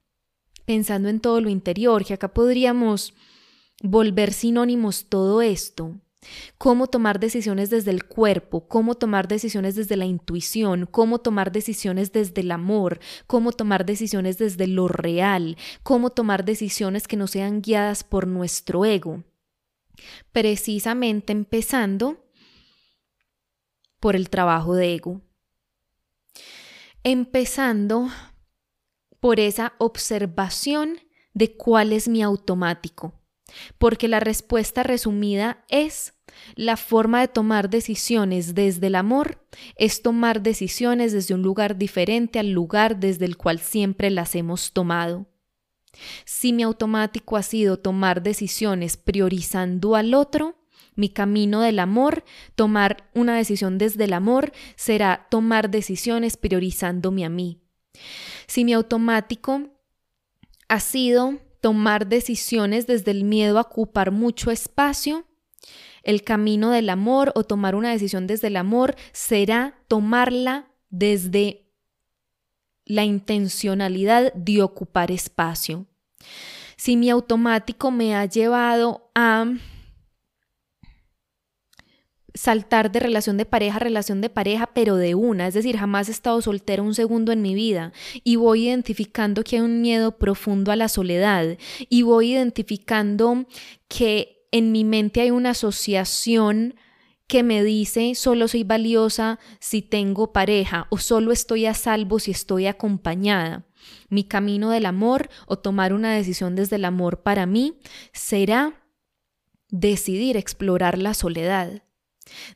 Pensando 0.64 1.08
en 1.08 1.20
todo 1.20 1.40
lo 1.40 1.48
interior, 1.48 2.04
que 2.04 2.14
acá 2.14 2.32
podríamos 2.32 3.14
volver 3.82 4.32
sinónimos 4.32 5.08
todo 5.08 5.42
esto 5.42 6.00
cómo 6.58 6.86
tomar 6.86 7.20
decisiones 7.20 7.70
desde 7.70 7.90
el 7.90 8.04
cuerpo, 8.04 8.66
cómo 8.68 8.94
tomar 8.94 9.28
decisiones 9.28 9.74
desde 9.74 9.96
la 9.96 10.06
intuición, 10.06 10.86
cómo 10.90 11.18
tomar 11.18 11.52
decisiones 11.52 12.12
desde 12.12 12.40
el 12.40 12.50
amor, 12.50 13.00
cómo 13.26 13.52
tomar 13.52 13.84
decisiones 13.86 14.38
desde 14.38 14.66
lo 14.66 14.88
real, 14.88 15.56
cómo 15.82 16.10
tomar 16.10 16.44
decisiones 16.44 17.08
que 17.08 17.16
no 17.16 17.26
sean 17.26 17.62
guiadas 17.62 18.04
por 18.04 18.26
nuestro 18.26 18.84
ego. 18.84 19.24
Precisamente 20.32 21.32
empezando 21.32 22.24
por 24.00 24.14
el 24.14 24.30
trabajo 24.30 24.74
de 24.74 24.94
ego. 24.94 25.20
Empezando 27.02 28.08
por 29.20 29.40
esa 29.40 29.74
observación 29.78 30.98
de 31.34 31.56
cuál 31.56 31.92
es 31.92 32.08
mi 32.08 32.22
automático 32.22 33.17
porque 33.78 34.08
la 34.08 34.20
respuesta 34.20 34.82
resumida 34.82 35.64
es 35.68 36.14
la 36.54 36.76
forma 36.76 37.20
de 37.20 37.28
tomar 37.28 37.70
decisiones 37.70 38.54
desde 38.54 38.88
el 38.88 38.94
amor 38.94 39.46
es 39.76 40.02
tomar 40.02 40.42
decisiones 40.42 41.12
desde 41.12 41.34
un 41.34 41.42
lugar 41.42 41.76
diferente 41.76 42.38
al 42.38 42.50
lugar 42.50 42.98
desde 42.98 43.24
el 43.24 43.36
cual 43.36 43.58
siempre 43.58 44.10
las 44.10 44.34
hemos 44.34 44.72
tomado. 44.72 45.26
Si 46.24 46.52
mi 46.52 46.62
automático 46.62 47.36
ha 47.36 47.42
sido 47.42 47.78
tomar 47.78 48.22
decisiones 48.22 48.96
priorizando 48.96 49.96
al 49.96 50.14
otro, 50.14 50.56
mi 50.94 51.08
camino 51.08 51.60
del 51.62 51.78
amor, 51.78 52.24
tomar 52.54 53.08
una 53.14 53.36
decisión 53.36 53.78
desde 53.78 54.04
el 54.04 54.12
amor, 54.12 54.52
será 54.76 55.26
tomar 55.30 55.70
decisiones 55.70 56.36
priorizándome 56.36 57.24
a 57.24 57.28
mí. 57.28 57.62
Si 58.46 58.64
mi 58.64 58.74
automático 58.74 59.70
ha 60.68 60.80
sido 60.80 61.38
tomar 61.60 62.06
decisiones 62.06 62.86
desde 62.86 63.10
el 63.10 63.24
miedo 63.24 63.58
a 63.58 63.62
ocupar 63.62 64.10
mucho 64.10 64.50
espacio, 64.50 65.24
el 66.02 66.22
camino 66.22 66.70
del 66.70 66.90
amor 66.90 67.32
o 67.34 67.44
tomar 67.44 67.74
una 67.74 67.90
decisión 67.90 68.26
desde 68.26 68.46
el 68.46 68.56
amor 68.56 68.96
será 69.12 69.78
tomarla 69.88 70.70
desde 70.90 71.66
la 72.84 73.04
intencionalidad 73.04 74.32
de 74.32 74.62
ocupar 74.62 75.10
espacio. 75.10 75.86
Si 76.76 76.96
mi 76.96 77.10
automático 77.10 77.90
me 77.90 78.14
ha 78.14 78.24
llevado 78.24 79.10
a 79.14 79.44
saltar 82.38 82.92
de 82.92 83.00
relación 83.00 83.36
de 83.36 83.44
pareja 83.44 83.76
a 83.76 83.80
relación 83.80 84.20
de 84.20 84.30
pareja, 84.30 84.70
pero 84.72 84.94
de 84.94 85.16
una, 85.16 85.48
es 85.48 85.54
decir, 85.54 85.76
jamás 85.76 86.08
he 86.08 86.12
estado 86.12 86.40
soltera 86.40 86.84
un 86.84 86.94
segundo 86.94 87.32
en 87.32 87.42
mi 87.42 87.52
vida. 87.52 87.92
Y 88.22 88.36
voy 88.36 88.68
identificando 88.68 89.42
que 89.42 89.56
hay 89.56 89.62
un 89.62 89.80
miedo 89.80 90.18
profundo 90.18 90.70
a 90.70 90.76
la 90.76 90.88
soledad. 90.88 91.58
Y 91.88 92.02
voy 92.02 92.34
identificando 92.34 93.44
que 93.88 94.46
en 94.52 94.70
mi 94.70 94.84
mente 94.84 95.20
hay 95.20 95.32
una 95.32 95.50
asociación 95.50 96.76
que 97.26 97.42
me 97.42 97.64
dice 97.64 98.14
solo 98.14 98.46
soy 98.46 98.62
valiosa 98.62 99.40
si 99.58 99.82
tengo 99.82 100.32
pareja 100.32 100.86
o 100.90 100.98
solo 100.98 101.32
estoy 101.32 101.66
a 101.66 101.74
salvo 101.74 102.20
si 102.20 102.30
estoy 102.30 102.68
acompañada. 102.68 103.66
Mi 104.10 104.22
camino 104.22 104.70
del 104.70 104.86
amor 104.86 105.28
o 105.46 105.58
tomar 105.58 105.92
una 105.92 106.14
decisión 106.14 106.54
desde 106.54 106.76
el 106.76 106.84
amor 106.84 107.22
para 107.24 107.46
mí 107.46 107.80
será 108.12 108.86
decidir 109.70 110.36
explorar 110.36 110.98
la 110.98 111.14
soledad 111.14 111.82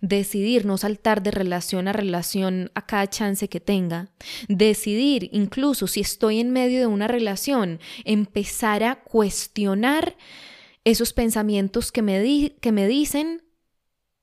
Decidir 0.01 0.65
no 0.67 0.79
saltar 0.79 1.23
de 1.23 1.31
relación 1.31 1.89
a 1.89 1.93
relación 1.93 2.71
a 2.75 2.87
cada 2.87 3.09
chance 3.09 3.49
que 3.49 3.61
tenga. 3.61 4.11
Decidir, 4.49 5.29
incluso 5.33 5.87
si 5.87 6.01
estoy 6.01 6.41
en 6.41 6.51
medio 6.51 6.81
de 6.81 6.87
una 6.87 7.09
relación, 7.09 7.81
empezar 8.05 8.83
a 8.85 8.97
cuestionar 8.97 10.17
esos 10.85 11.13
pensamientos 11.13 11.93
que 11.93 12.03
me, 12.03 12.55
que 12.61 12.73
me 12.73 12.87
dicen, 12.89 13.43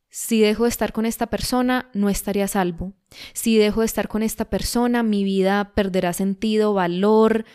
si 0.10 0.42
dejo 0.42 0.64
de 0.64 0.70
estar 0.70 0.92
con 0.92 1.06
esta 1.06 1.28
persona, 1.28 1.90
no 1.94 2.10
estaría 2.10 2.46
a 2.46 2.48
salvo. 2.48 2.94
Si 3.34 3.58
dejo 3.58 3.82
de 3.82 3.86
estar 3.86 4.08
con 4.08 4.24
esta 4.24 4.50
persona, 4.50 5.04
mi 5.04 5.24
vida 5.24 5.74
perderá 5.76 6.14
sentido, 6.14 6.74
valor, 6.74 7.46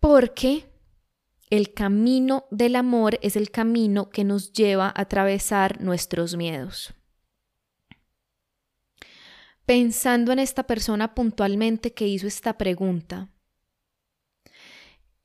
Porque 0.00 0.71
el 1.52 1.74
camino 1.74 2.46
del 2.50 2.76
amor 2.76 3.18
es 3.20 3.36
el 3.36 3.50
camino 3.50 4.08
que 4.08 4.24
nos 4.24 4.54
lleva 4.54 4.86
a 4.86 5.02
atravesar 5.02 5.82
nuestros 5.82 6.34
miedos. 6.34 6.94
Pensando 9.66 10.32
en 10.32 10.38
esta 10.38 10.62
persona 10.62 11.14
puntualmente 11.14 11.92
que 11.92 12.08
hizo 12.08 12.26
esta 12.26 12.56
pregunta, 12.56 13.28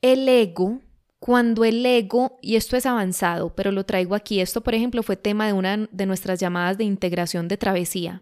el 0.01 0.27
ego, 0.27 0.81
cuando 1.19 1.63
el 1.63 1.85
ego, 1.85 2.37
y 2.41 2.57
esto 2.57 2.75
es 2.75 2.85
avanzado, 2.85 3.55
pero 3.55 3.71
lo 3.71 3.85
traigo 3.85 4.13
aquí, 4.13 4.41
esto 4.41 4.59
por 4.59 4.75
ejemplo 4.75 5.03
fue 5.03 5.15
tema 5.15 5.47
de 5.47 5.53
una 5.53 5.87
de 5.89 6.05
nuestras 6.05 6.41
llamadas 6.41 6.77
de 6.77 6.83
integración 6.83 7.47
de 7.47 7.55
travesía, 7.55 8.21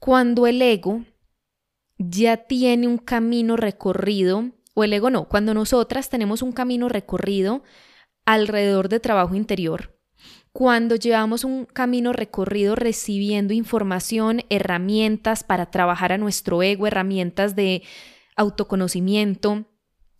cuando 0.00 0.48
el 0.48 0.60
ego 0.60 1.04
ya 1.96 2.38
tiene 2.38 2.88
un 2.88 2.98
camino 2.98 3.56
recorrido, 3.56 4.50
o 4.74 4.84
el 4.84 4.92
ego 4.92 5.10
no, 5.10 5.28
cuando 5.28 5.54
nosotras 5.54 6.10
tenemos 6.10 6.42
un 6.42 6.52
camino 6.52 6.88
recorrido 6.88 7.62
alrededor 8.26 8.88
de 8.88 9.00
trabajo 9.00 9.34
interior, 9.34 9.98
cuando 10.52 10.96
llevamos 10.96 11.44
un 11.44 11.64
camino 11.64 12.12
recorrido 12.12 12.76
recibiendo 12.76 13.54
información, 13.54 14.42
herramientas 14.50 15.42
para 15.44 15.70
trabajar 15.70 16.12
a 16.12 16.18
nuestro 16.18 16.62
ego, 16.62 16.86
herramientas 16.86 17.56
de 17.56 17.82
autoconocimiento, 18.36 19.64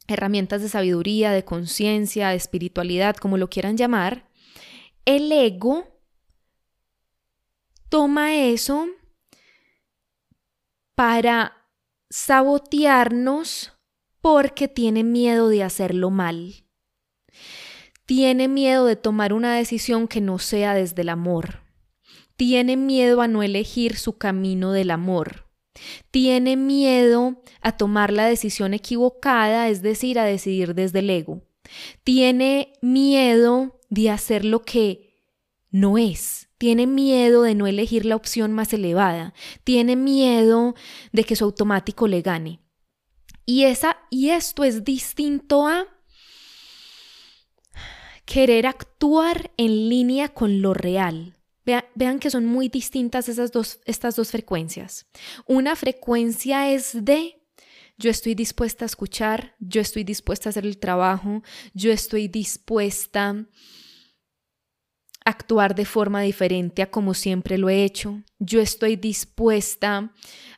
herramientas 0.08 0.62
de 0.62 0.68
sabiduría, 0.68 1.30
de 1.32 1.44
conciencia, 1.44 2.30
de 2.30 2.37
espiritualidad, 2.37 3.16
como 3.16 3.38
lo 3.38 3.49
quieran 3.49 3.76
llamar, 3.76 4.28
el 5.04 5.30
ego 5.30 5.87
toma 7.88 8.34
eso 8.34 8.87
para 10.94 11.68
sabotearnos 12.11 13.73
porque 14.24 14.68
tiene 14.68 15.04
miedo 15.04 15.50
de 15.50 15.62
hacerlo 15.62 16.08
mal. 16.08 16.64
Tiene 18.06 18.48
miedo 18.48 18.86
de 18.86 18.96
tomar 18.96 19.34
una 19.34 19.54
decisión 19.54 20.08
que 20.08 20.22
no 20.22 20.38
sea 20.38 20.72
desde 20.72 21.02
el 21.02 21.10
amor. 21.10 21.60
Tiene 22.34 22.78
miedo 22.78 23.20
a 23.20 23.28
no 23.28 23.42
elegir 23.42 23.98
su 23.98 24.16
camino 24.16 24.72
del 24.72 24.92
amor. 24.92 25.50
Tiene 26.10 26.56
miedo 26.56 27.42
a 27.60 27.72
tomar 27.72 28.14
la 28.14 28.24
decisión 28.24 28.72
equivocada, 28.72 29.68
es 29.68 29.82
decir, 29.82 30.18
a 30.18 30.24
decidir 30.24 30.74
desde 30.74 31.00
el 31.00 31.10
ego. 31.10 31.42
Tiene 32.02 32.72
miedo 32.80 33.78
de 33.90 34.08
hacer 34.08 34.46
lo 34.46 34.62
que 34.62 35.18
no 35.70 35.98
es. 35.98 36.48
Tiene 36.56 36.86
miedo 36.86 37.42
de 37.42 37.54
no 37.54 37.66
elegir 37.66 38.06
la 38.06 38.16
opción 38.16 38.54
más 38.54 38.72
elevada. 38.72 39.34
Tiene 39.64 39.96
miedo 39.96 40.74
de 41.12 41.24
que 41.24 41.36
su 41.36 41.44
automático 41.44 42.08
le 42.08 42.22
gane. 42.22 42.63
Y 43.46 43.64
esa 43.64 43.98
y 44.10 44.30
esto 44.30 44.64
es 44.64 44.84
distinto 44.84 45.66
a 45.66 45.86
querer 48.24 48.66
actuar 48.66 49.52
en 49.56 49.88
línea 49.88 50.30
con 50.30 50.62
lo 50.62 50.74
real. 50.74 51.36
Vean, 51.64 52.18
que 52.18 52.30
son 52.30 52.44
muy 52.44 52.68
distintas 52.68 53.28
esas 53.28 53.50
dos, 53.50 53.80
estas 53.86 54.16
dos 54.16 54.30
frecuencias. 54.30 55.06
Una 55.46 55.76
frecuencia 55.76 56.70
es 56.70 57.04
de 57.04 57.40
yo 57.96 58.10
estoy 58.10 58.34
dispuesta 58.34 58.84
a 58.84 58.86
escuchar, 58.86 59.54
yo 59.60 59.80
estoy 59.80 60.04
dispuesta 60.04 60.48
a 60.48 60.50
hacer 60.50 60.66
el 60.66 60.78
trabajo, 60.78 61.42
yo 61.72 61.92
estoy 61.92 62.28
dispuesta 62.28 63.46
actuar 65.24 65.74
de 65.74 65.84
forma 65.84 66.20
diferente 66.20 66.82
a 66.82 66.90
como 66.90 67.14
siempre 67.14 67.58
lo 67.58 67.68
he 67.70 67.84
hecho, 67.84 68.22
yo 68.38 68.60
estoy 68.60 68.96
dispuesta 68.96 70.12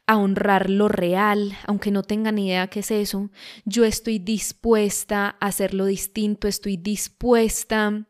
a 0.07 0.17
honrar 0.17 0.71
lo 0.71 0.89
real, 0.89 1.57
aunque 1.67 1.91
no 1.91 2.03
tenga 2.03 2.33
ni 2.33 2.49
idea 2.49 2.69
qué 2.69 2.81
es 2.81 2.91
eso, 2.91 3.31
yo 3.65 3.85
estoy 3.85 4.19
dispuesta 4.19 5.37
a 5.41 5.47
hacerlo 5.47 5.87
distinto, 5.87 6.49
estoy 6.49 6.77
dispuesta 6.77 8.07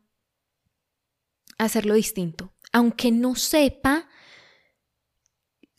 a 1.59 1.65
hacerlo 1.65 1.95
distinto. 1.95 2.53
Aunque 2.73 3.11
no 3.11 3.35
sepa 3.35 4.09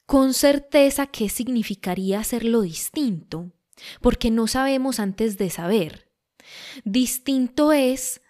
con 0.05 0.33
certeza 0.33 1.07
qué 1.07 1.29
significaría 1.29 2.19
hacerlo 2.19 2.61
distinto, 2.61 3.51
porque 4.01 4.31
no 4.31 4.47
sabemos 4.47 4.99
antes 4.99 5.37
de 5.37 5.49
saber. 5.49 6.11
Distinto 6.83 7.73
es, 7.73 8.21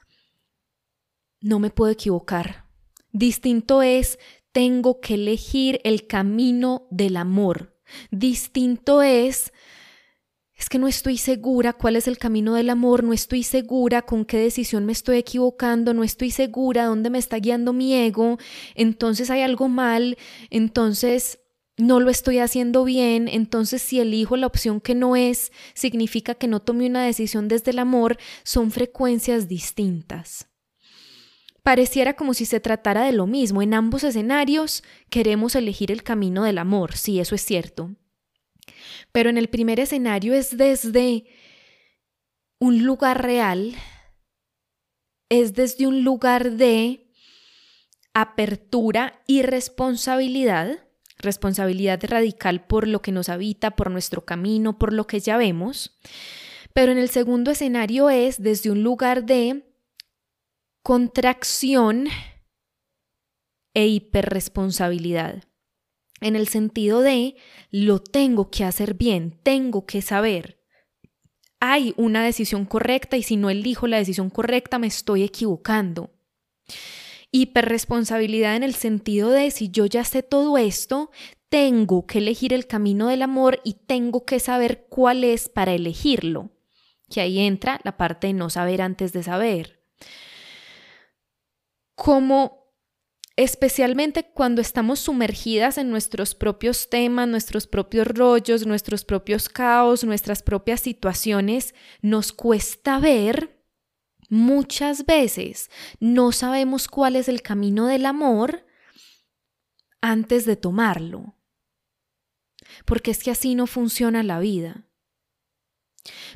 no 1.42 1.60
me 1.60 1.70
puedo 1.70 1.92
equivocar. 1.92 2.66
Distinto 3.12 3.82
es, 3.82 4.20
tengo 4.52 5.00
que 5.00 5.16
elegir 5.16 5.80
el 5.84 6.08
camino 6.08 6.88
del 6.90 7.18
amor. 7.18 7.78
Distinto 8.12 9.02
es, 9.02 9.54
es 10.56 10.70
que 10.70 10.80
no 10.80 10.88
estoy 10.88 11.18
segura 11.18 11.74
cuál 11.74 11.96
es 11.96 12.08
el 12.08 12.18
camino 12.18 12.56
del 12.56 12.70
amor, 12.70 13.04
no 13.04 13.14
estoy 13.14 13.44
segura 13.44 14.02
con 14.02 14.26
qué 14.26 14.38
decisión 14.38 14.86
me 14.86 14.92
estoy 14.92 15.18
equivocando, 15.18 15.94
no 15.94 16.04
estoy 16.04 16.32
segura 16.32 16.86
dónde 16.86 17.10
me 17.10 17.20
está 17.20 17.38
guiando 17.38 17.74
mi 17.74 17.94
ego, 17.94 18.38
entonces 18.76 19.30
hay 19.30 19.42
algo 19.42 19.68
mal, 19.68 20.18
entonces 20.50 21.40
no 21.78 22.00
lo 22.00 22.10
estoy 22.10 22.40
haciendo 22.40 22.84
bien, 22.84 23.28
entonces 23.28 23.84
si 23.84 24.00
elijo 24.00 24.36
la 24.36 24.48
opción 24.48 24.82
que 24.82 24.96
no 24.96 25.16
es, 25.16 25.52
significa 25.76 26.34
que 26.34 26.48
no 26.48 26.60
tomé 26.60 26.88
una 26.88 27.06
decisión 27.06 27.48
desde 27.48 27.70
el 27.72 27.80
amor, 27.80 28.18
son 28.44 28.72
frecuencias 28.72 29.48
distintas. 29.48 30.47
Pareciera 31.68 32.14
como 32.14 32.34
si 32.34 32.46
se 32.46 32.62
tratara 32.62 33.04
de 33.04 33.12
lo 33.12 33.28
mismo, 33.28 33.62
en 33.62 33.74
ambos 33.74 34.06
escenarios 34.06 34.86
queremos 35.10 35.54
elegir 35.54 35.92
el 35.92 36.02
camino 36.02 36.46
del 36.46 36.60
amor, 36.60 36.96
sí, 36.96 37.20
eso 37.20 37.36
es 37.36 37.42
cierto. 37.42 37.94
Pero 39.12 39.30
en 39.30 39.38
el 39.38 39.50
primer 39.50 39.82
escenario 39.82 40.34
es 40.34 40.56
desde 40.56 41.26
un 42.58 42.86
lugar 42.86 43.22
real, 43.22 43.76
es 45.28 45.56
desde 45.56 45.88
un 45.88 46.06
lugar 46.06 46.52
de 46.52 47.12
apertura 48.14 49.22
y 49.28 49.42
responsabilidad, 49.42 50.88
responsabilidad 51.18 52.00
radical 52.02 52.66
por 52.66 52.88
lo 52.88 53.02
que 53.02 53.12
nos 53.12 53.28
habita, 53.28 53.72
por 53.72 53.92
nuestro 53.92 54.24
camino, 54.24 54.80
por 54.80 54.94
lo 54.94 55.06
que 55.06 55.20
ya 55.20 55.36
vemos. 55.36 56.00
Pero 56.72 56.94
en 56.94 56.98
el 56.98 57.10
segundo 57.10 57.52
escenario 57.52 58.10
es 58.10 58.42
desde 58.42 58.72
un 58.72 58.84
lugar 58.84 59.26
de 59.26 59.67
contracción 60.88 62.08
e 63.74 63.88
hiperresponsabilidad 63.88 65.44
en 66.22 66.38
el 66.38 66.48
sentido 66.48 67.02
de 67.02 67.36
lo 67.72 68.00
tengo 68.00 68.50
que 68.50 68.64
hacer 68.64 68.94
bien, 68.94 69.38
tengo 69.44 69.86
que 69.86 70.02
saber. 70.02 70.64
Hay 71.60 71.94
una 71.98 72.24
decisión 72.24 72.64
correcta 72.64 73.18
y 73.18 73.24
si 73.24 73.36
no 73.36 73.50
elijo 73.50 73.86
la 73.88 73.98
decisión 73.98 74.30
correcta 74.30 74.80
me 74.80 74.88
estoy 74.88 75.24
equivocando. 75.24 76.14
Hiperresponsabilidad 77.32 78.56
en 78.56 78.64
el 78.64 78.74
sentido 78.74 79.32
de 79.32 79.52
si 79.52 79.70
yo 79.70 79.88
ya 79.88 80.06
sé 80.06 80.24
todo 80.24 80.58
esto, 80.58 81.12
tengo 81.50 82.08
que 82.08 82.20
elegir 82.20 82.54
el 82.54 82.66
camino 82.66 83.08
del 83.08 83.24
amor 83.24 83.60
y 83.66 83.74
tengo 83.74 84.24
que 84.24 84.40
saber 84.40 84.86
cuál 84.88 85.26
es 85.26 85.50
para 85.50 85.74
elegirlo. 85.74 86.50
Que 87.10 87.20
ahí 87.20 87.40
entra 87.40 87.82
la 87.84 87.98
parte 87.98 88.28
de 88.28 88.34
no 88.34 88.50
saber 88.50 88.82
antes 88.82 89.12
de 89.12 89.24
saber. 89.24 89.78
Como 91.98 92.68
especialmente 93.36 94.32
cuando 94.32 94.62
estamos 94.62 95.00
sumergidas 95.00 95.78
en 95.80 95.90
nuestros 95.90 96.36
propios 96.36 96.90
temas, 96.90 97.28
nuestros 97.28 97.66
propios 97.66 98.08
rollos, 98.08 98.68
nuestros 98.68 99.04
propios 99.04 99.50
caos, 99.50 100.04
nuestras 100.04 100.44
propias 100.44 100.80
situaciones, 100.80 101.74
nos 102.02 102.32
cuesta 102.32 103.00
ver 103.00 103.64
muchas 104.30 105.06
veces, 105.06 105.72
no 106.00 106.32
sabemos 106.32 106.88
cuál 106.88 107.16
es 107.16 107.28
el 107.28 107.42
camino 107.42 107.88
del 107.88 108.06
amor 108.06 108.66
antes 110.02 110.46
de 110.46 110.56
tomarlo. 110.56 111.36
Porque 112.86 113.12
es 113.12 113.24
que 113.24 113.32
así 113.32 113.56
no 113.56 113.66
funciona 113.66 114.22
la 114.22 114.40
vida. 114.40 114.88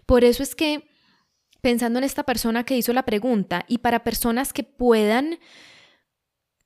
Por 0.06 0.24
eso 0.24 0.42
es 0.42 0.56
que, 0.56 0.91
pensando 1.62 2.00
en 2.00 2.06
esta 2.06 2.24
persona 2.24 2.64
que 2.64 2.78
hizo 2.78 2.92
la 2.94 3.06
pregunta, 3.06 3.66
y 3.68 3.78
para 3.78 4.04
personas 4.04 4.52
que 4.52 4.64
puedan 4.64 5.40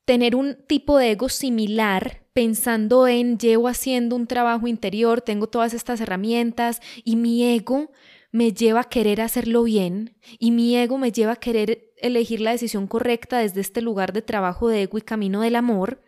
tener 0.06 0.36
un 0.36 0.56
tipo 0.66 0.98
de 0.98 1.10
ego 1.12 1.28
similar, 1.28 2.22
pensando 2.32 3.08
en 3.08 3.38
llevo 3.38 3.68
haciendo 3.68 4.14
un 4.14 4.26
trabajo 4.26 4.66
interior, 4.66 5.20
tengo 5.20 5.48
todas 5.48 5.74
estas 5.74 6.00
herramientas 6.00 6.80
y 7.02 7.16
mi 7.16 7.42
ego 7.44 7.90
me 8.30 8.52
lleva 8.52 8.82
a 8.82 8.88
querer 8.88 9.20
hacerlo 9.20 9.64
bien 9.64 10.16
y 10.38 10.50
mi 10.50 10.76
ego 10.76 10.98
me 10.98 11.10
lleva 11.10 11.32
a 11.32 11.36
querer 11.36 11.92
elegir 11.96 12.40
la 12.40 12.52
decisión 12.52 12.86
correcta 12.86 13.38
desde 13.38 13.62
este 13.62 13.80
lugar 13.80 14.12
de 14.12 14.22
trabajo 14.22 14.68
de 14.68 14.82
ego 14.82 14.98
y 14.98 15.02
camino 15.02 15.40
del 15.40 15.56
amor, 15.56 16.02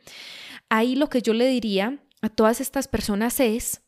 ahí 0.69 0.95
lo 0.95 1.09
que 1.09 1.23
yo 1.23 1.33
le 1.33 1.47
diría 1.49 1.99
a 2.21 2.29
todas 2.29 2.61
estas 2.61 2.87
personas 2.87 3.41
es, 3.41 3.83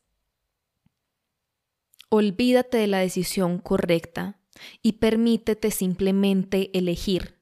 olvídate 2.09 2.79
de 2.79 2.87
la 2.87 2.99
decisión 2.99 3.59
correcta 3.59 4.40
y 4.83 4.93
permítete 4.93 5.71
simplemente 5.71 6.71
elegir 6.77 7.41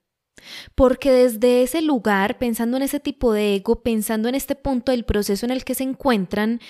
porque 0.75 1.11
desde 1.13 1.63
ese 1.63 1.83
lugar, 1.83 2.39
pensando 2.39 2.77
en 2.77 2.83
ese 2.83 3.01
tipo 3.01 3.33
de 3.33 3.57
ego, 3.57 3.83
pensando 3.83 4.29
en 4.29 4.35
este 4.35 4.55
punto 4.55 4.93
del 4.93 5.05
proceso 5.05 5.47
en 5.47 5.53
el 5.53 5.65
que 5.65 5.75
se 5.75 5.85
encuentran, 5.85 6.61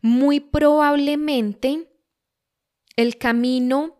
muy 0.00 0.40
probablemente 0.40 1.88
el 2.96 3.16
camino 3.16 3.96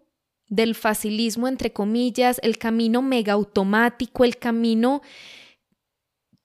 del 0.49 0.75
facilismo, 0.75 1.49
entre 1.49 1.73
comillas, 1.73 2.39
el 2.43 2.59
camino 2.59 3.01
mega 3.01 3.33
automático, 3.33 4.25
el 4.25 4.37
camino 4.37 5.03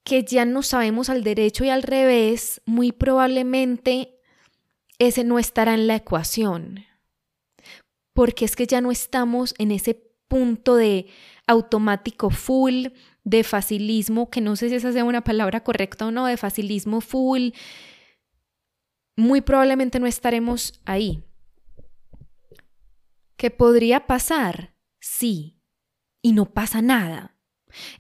que 0.03 0.23
ya 0.23 0.45
no 0.45 0.63
sabemos 0.63 1.09
al 1.09 1.23
derecho 1.23 1.65
y 1.65 1.69
al 1.69 1.83
revés, 1.83 2.61
muy 2.65 2.93
probablemente 2.93 4.21
ese 4.99 5.25
no 5.25 5.37
estará 5.37 5.73
en 5.73 5.87
la 5.87 5.97
ecuación. 5.97 6.86
Porque 8.17 8.45
es 8.45 8.55
que 8.55 8.65
ya 8.65 8.81
no 8.81 8.89
estamos 8.89 9.53
en 9.59 9.69
ese 9.69 9.93
punto 10.27 10.75
de 10.75 11.05
automático 11.45 12.31
full, 12.31 12.87
de 13.23 13.43
facilismo, 13.43 14.31
que 14.31 14.41
no 14.41 14.55
sé 14.55 14.69
si 14.69 14.75
esa 14.75 14.91
sea 14.91 15.03
una 15.03 15.23
palabra 15.23 15.63
correcta 15.63 16.07
o 16.07 16.09
no, 16.09 16.25
de 16.25 16.35
facilismo 16.35 16.99
full. 16.99 17.49
Muy 19.15 19.41
probablemente 19.41 19.99
no 19.99 20.07
estaremos 20.07 20.81
ahí. 20.83 21.25
¿Qué 23.35 23.51
podría 23.51 24.07
pasar? 24.07 24.73
Sí. 24.99 25.61
Y 26.23 26.31
no 26.33 26.45
pasa 26.45 26.81
nada. 26.81 27.37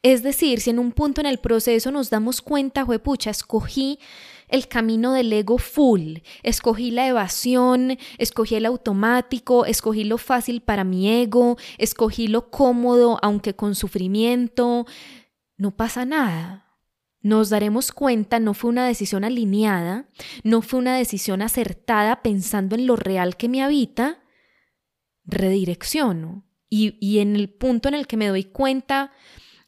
Es 0.01 0.23
decir, 0.23 0.61
si 0.61 0.71
en 0.71 0.79
un 0.79 0.93
punto 0.93 1.21
en 1.21 1.27
el 1.27 1.37
proceso 1.37 1.91
nos 1.91 2.09
damos 2.09 2.41
cuenta, 2.41 2.85
juepucha, 2.85 3.29
escogí 3.29 3.99
el 4.47 4.67
camino 4.67 5.13
del 5.13 5.31
ego 5.33 5.57
full, 5.57 6.17
escogí 6.43 6.91
la 6.91 7.07
evasión, 7.07 7.97
escogí 8.17 8.55
el 8.55 8.65
automático, 8.65 9.65
escogí 9.65 10.03
lo 10.03 10.17
fácil 10.17 10.61
para 10.61 10.83
mi 10.83 11.09
ego, 11.09 11.57
escogí 11.77 12.27
lo 12.27 12.49
cómodo, 12.49 13.19
aunque 13.21 13.55
con 13.55 13.75
sufrimiento, 13.75 14.85
no 15.57 15.75
pasa 15.75 16.05
nada. 16.05 16.67
Nos 17.21 17.49
daremos 17.49 17.91
cuenta, 17.91 18.39
no 18.39 18.53
fue 18.53 18.69
una 18.69 18.85
decisión 18.85 19.23
alineada, 19.23 20.07
no 20.43 20.61
fue 20.61 20.79
una 20.79 20.95
decisión 20.95 21.41
acertada 21.41 22.21
pensando 22.21 22.75
en 22.75 22.87
lo 22.87 22.95
real 22.95 23.35
que 23.35 23.49
me 23.49 23.61
habita, 23.63 24.23
redirecciono. 25.25 26.45
Y, 26.69 27.19
en 27.19 27.35
el 27.37 27.49
punto 27.49 27.87
en 27.87 27.95
el 27.95 28.07
que 28.07 28.17
me 28.17 28.27
doy 28.27 28.43
cuenta, 28.43 29.11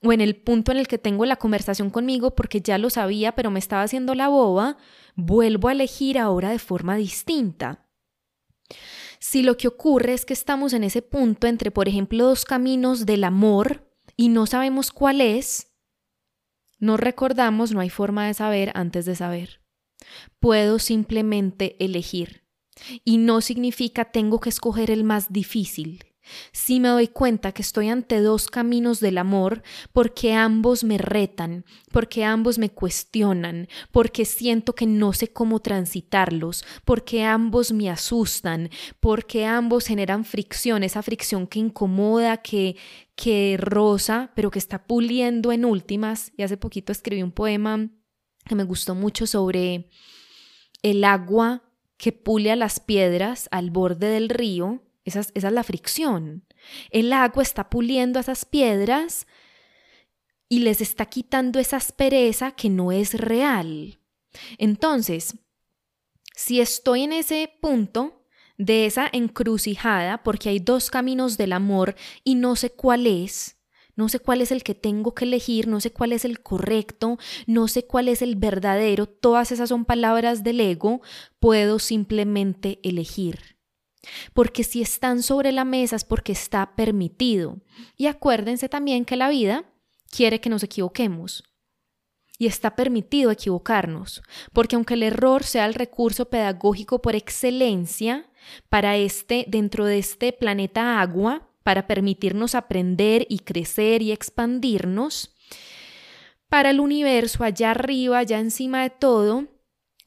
o 0.01 0.13
en 0.13 0.21
el 0.21 0.35
punto 0.35 0.71
en 0.71 0.77
el 0.77 0.87
que 0.87 0.97
tengo 0.97 1.25
la 1.25 1.35
conversación 1.35 1.89
conmigo 1.89 2.35
porque 2.35 2.61
ya 2.61 2.77
lo 2.77 2.89
sabía 2.89 3.33
pero 3.35 3.51
me 3.51 3.59
estaba 3.59 3.83
haciendo 3.83 4.15
la 4.15 4.29
boba, 4.29 4.77
vuelvo 5.15 5.67
a 5.67 5.73
elegir 5.73 6.17
ahora 6.17 6.49
de 6.49 6.59
forma 6.59 6.95
distinta. 6.95 7.87
Si 9.19 9.43
lo 9.43 9.57
que 9.57 9.67
ocurre 9.67 10.13
es 10.13 10.25
que 10.25 10.33
estamos 10.33 10.73
en 10.73 10.83
ese 10.83 11.01
punto 11.01 11.47
entre, 11.47 11.71
por 11.71 11.89
ejemplo, 11.89 12.25
dos 12.25 12.45
caminos 12.45 13.05
del 13.05 13.25
amor 13.25 13.91
y 14.15 14.29
no 14.29 14.45
sabemos 14.45 14.91
cuál 14.91 15.19
es, 15.19 15.73
no 16.79 16.95
recordamos, 16.95 17.73
no 17.73 17.81
hay 17.81 17.89
forma 17.89 18.27
de 18.27 18.33
saber 18.33 18.71
antes 18.75 19.05
de 19.05 19.15
saber. 19.15 19.61
Puedo 20.39 20.79
simplemente 20.79 21.75
elegir. 21.83 22.45
Y 23.03 23.17
no 23.17 23.41
significa 23.41 24.05
tengo 24.05 24.39
que 24.39 24.49
escoger 24.49 24.89
el 24.89 25.03
más 25.03 25.33
difícil. 25.33 26.08
Si 26.51 26.79
me 26.79 26.89
doy 26.89 27.07
cuenta 27.07 27.51
que 27.51 27.61
estoy 27.61 27.89
ante 27.89 28.21
dos 28.21 28.47
caminos 28.47 28.99
del 28.99 29.17
amor, 29.17 29.63
porque 29.93 30.33
ambos 30.33 30.83
me 30.83 30.97
retan, 30.97 31.65
porque 31.91 32.23
ambos 32.23 32.57
me 32.57 32.69
cuestionan, 32.69 33.67
porque 33.91 34.25
siento 34.25 34.73
que 34.73 34.85
no 34.85 35.13
sé 35.13 35.29
cómo 35.29 35.59
transitarlos, 35.59 36.65
porque 36.85 37.23
ambos 37.23 37.71
me 37.71 37.89
asustan, 37.89 38.69
porque 38.99 39.45
ambos 39.45 39.85
generan 39.85 40.25
fricción, 40.25 40.83
esa 40.83 41.01
fricción 41.01 41.47
que 41.47 41.59
incomoda, 41.59 42.37
que, 42.37 42.75
que 43.15 43.57
rosa, 43.59 44.31
pero 44.35 44.51
que 44.51 44.59
está 44.59 44.85
puliendo 44.85 45.51
en 45.51 45.65
últimas. 45.65 46.31
Y 46.37 46.43
hace 46.43 46.57
poquito 46.57 46.91
escribí 46.91 47.23
un 47.23 47.31
poema 47.31 47.89
que 48.45 48.55
me 48.55 48.63
gustó 48.63 48.95
mucho 48.95 49.27
sobre 49.27 49.89
el 50.81 51.03
agua 51.03 51.63
que 51.97 52.11
pule 52.13 52.51
a 52.51 52.55
las 52.55 52.79
piedras 52.79 53.49
al 53.51 53.71
borde 53.71 54.07
del 54.07 54.29
río, 54.29 54.81
esa 55.09 55.21
es, 55.33 55.43
la 55.43 55.63
fricción. 55.63 56.45
El 56.89 57.11
agua 57.13 57.43
está 57.43 57.69
puliendo 57.69 58.19
esas 58.19 58.45
piedras 58.45 59.27
y 60.47 60.59
les 60.59 60.81
está 60.81 61.05
quitando 61.05 61.59
esa 61.59 61.77
aspereza 61.77 62.51
que 62.51 62.69
no 62.69 62.91
es 62.91 63.13
real. 63.13 63.99
Entonces, 64.57 65.35
si 66.35 66.61
estoy 66.61 67.03
en 67.03 67.13
ese 67.13 67.51
punto 67.61 68.25
de 68.57 68.85
esa 68.85 69.09
encrucijada, 69.11 70.23
porque 70.23 70.49
hay 70.49 70.59
dos 70.59 70.89
caminos 70.89 71.37
del 71.37 71.53
amor 71.53 71.95
y 72.23 72.35
no 72.35 72.55
sé 72.55 72.71
cuál 72.71 73.07
es, 73.07 73.57
no 73.99 74.07
sé 74.07 74.19
cuál 74.19 74.41
es 74.41 74.51
el 74.53 74.63
que 74.63 74.75
tengo 74.75 75.13
que 75.13 75.25
elegir, 75.25 75.67
no 75.67 75.81
sé 75.81 75.91
cuál 75.91 76.13
es 76.13 76.23
el 76.23 76.41
correcto, 76.41 77.17
no 77.47 77.67
sé 77.67 77.85
cuál 77.85 78.07
es 78.07 78.21
el 78.21 78.37
verdadero, 78.37 79.07
todas 79.07 79.51
esas 79.51 79.67
son 79.67 79.83
palabras 79.83 80.41
del 80.41 80.61
ego, 80.61 81.01
puedo 81.39 81.79
simplemente 81.79 82.79
elegir. 82.81 83.58
Porque 84.33 84.63
si 84.63 84.81
están 84.81 85.23
sobre 85.23 85.51
la 85.51 85.65
mesa 85.65 85.95
es 85.95 86.03
porque 86.03 86.31
está 86.31 86.75
permitido. 86.75 87.57
Y 87.97 88.07
acuérdense 88.07 88.69
también 88.69 89.05
que 89.05 89.15
la 89.15 89.29
vida 89.29 89.65
quiere 90.09 90.41
que 90.41 90.49
nos 90.49 90.63
equivoquemos. 90.63 91.43
Y 92.37 92.47
está 92.47 92.75
permitido 92.75 93.31
equivocarnos, 93.31 94.21
porque 94.53 94.77
aunque 94.77 94.93
el 94.93 95.03
error 95.03 95.43
sea 95.43 95.65
el 95.65 95.73
recurso 95.73 96.29
pedagógico 96.29 97.01
por 97.01 97.15
excelencia 97.15 98.29
para 98.69 98.95
este 98.95 99.43
dentro 99.49 99.85
de 99.85 99.99
este 99.99 100.31
planeta 100.31 101.01
agua, 101.01 101.49
para 101.63 101.85
permitirnos 101.85 102.55
aprender 102.55 103.25
y 103.29 103.39
crecer 103.39 104.01
y 104.01 104.13
expandirnos, 104.13 105.35
para 106.47 106.71
el 106.71 106.79
universo 106.79 107.43
allá 107.43 107.71
arriba, 107.71 108.19
allá 108.19 108.39
encima 108.39 108.83
de 108.83 108.89
todo, 108.89 109.47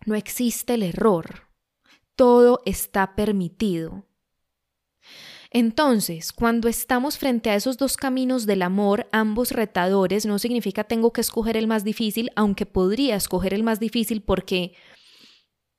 no 0.07 0.15
existe 0.15 0.75
el 0.75 0.83
error. 0.83 1.52
Todo 2.17 2.61
está 2.65 3.15
permitido. 3.15 4.05
Entonces, 5.55 6.33
cuando 6.33 6.67
estamos 6.69 7.19
frente 7.19 7.51
a 7.51 7.55
esos 7.55 7.77
dos 7.77 7.99
caminos 7.99 8.47
del 8.47 8.63
amor, 8.63 9.07
ambos 9.13 9.51
retadores, 9.51 10.25
no 10.25 10.39
significa 10.39 10.85
tengo 10.85 11.13
que 11.13 11.21
escoger 11.21 11.59
el 11.59 11.67
más 11.67 11.85
difícil, 11.85 12.31
aunque 12.37 12.65
podría 12.65 13.17
escoger 13.17 13.53
el 13.53 13.63
más 13.63 13.79
difícil 13.79 14.23
porque 14.23 14.75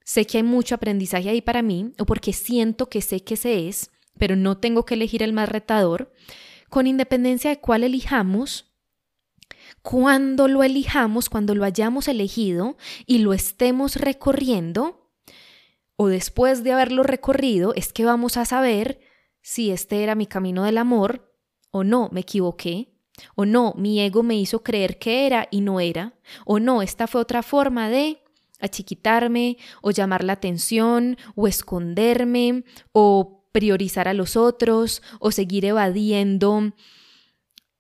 sé 0.05 0.27
que 0.27 0.37
hay 0.37 0.43
mucho 0.43 0.75
aprendizaje 0.75 1.29
ahí 1.29 1.41
para 1.41 1.63
mí, 1.63 1.91
o 1.97 2.05
porque 2.05 2.33
siento 2.33 2.87
que 2.87 3.01
sé 3.01 3.23
que 3.23 3.35
se 3.35 3.67
es, 3.67 3.89
pero 4.19 4.35
no 4.35 4.57
tengo 4.57 4.85
que 4.85 4.93
elegir 4.93 5.23
el 5.23 5.33
más 5.33 5.49
retador, 5.49 6.13
con 6.69 6.85
independencia 6.85 7.49
de 7.49 7.59
cuál 7.59 7.83
elijamos, 7.83 8.75
cuando 9.81 10.47
lo 10.47 10.63
elijamos, 10.63 11.29
cuando 11.29 11.55
lo 11.55 11.63
hayamos 11.63 12.07
elegido 12.07 12.77
y 13.07 13.19
lo 13.19 13.33
estemos 13.33 13.95
recorriendo, 13.95 15.02
o 15.95 16.07
después 16.07 16.63
de 16.63 16.71
haberlo 16.71 17.03
recorrido, 17.03 17.73
es 17.75 17.93
que 17.93 18.05
vamos 18.05 18.37
a 18.37 18.45
saber 18.45 18.99
si 19.41 19.71
este 19.71 20.03
era 20.03 20.15
mi 20.15 20.25
camino 20.25 20.63
del 20.63 20.77
amor 20.77 21.31
o 21.71 21.83
no, 21.83 22.09
me 22.11 22.21
equivoqué, 22.21 22.93
o 23.35 23.45
no, 23.45 23.73
mi 23.77 23.99
ego 23.99 24.23
me 24.23 24.35
hizo 24.35 24.63
creer 24.63 24.97
que 24.97 25.25
era 25.25 25.47
y 25.51 25.61
no 25.61 25.79
era, 25.79 26.13
o 26.45 26.59
no, 26.59 26.81
esta 26.81 27.07
fue 27.07 27.21
otra 27.21 27.43
forma 27.43 27.89
de 27.89 28.23
achiquitarme 28.59 29.57
o 29.81 29.91
llamar 29.91 30.23
la 30.23 30.33
atención 30.33 31.17
o 31.35 31.47
esconderme 31.47 32.63
o 32.91 33.45
priorizar 33.51 34.07
a 34.07 34.13
los 34.13 34.35
otros 34.37 35.01
o 35.19 35.31
seguir 35.31 35.65
evadiendo 35.65 36.73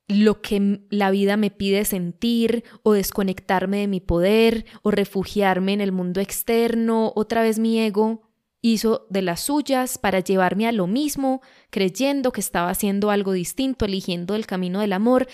lo 0.07 0.41
que 0.41 0.81
la 0.89 1.11
vida 1.11 1.37
me 1.37 1.49
pide 1.51 1.85
sentir 1.85 2.63
o 2.83 2.93
desconectarme 2.93 3.79
de 3.79 3.87
mi 3.87 3.99
poder 3.99 4.65
o 4.81 4.91
refugiarme 4.91 5.73
en 5.73 5.81
el 5.81 5.91
mundo 5.91 6.19
externo, 6.19 7.13
otra 7.15 7.41
vez 7.41 7.59
mi 7.59 7.79
ego 7.79 8.29
hizo 8.61 9.07
de 9.09 9.21
las 9.21 9.41
suyas 9.41 9.97
para 9.97 10.21
llevarme 10.21 10.67
a 10.67 10.71
lo 10.71 10.87
mismo, 10.87 11.41
creyendo 11.69 12.31
que 12.31 12.41
estaba 12.41 12.69
haciendo 12.69 13.11
algo 13.11 13.33
distinto, 13.33 13.85
eligiendo 13.85 14.35
el 14.35 14.45
camino 14.45 14.79
del 14.79 14.93
amor. 14.93 15.27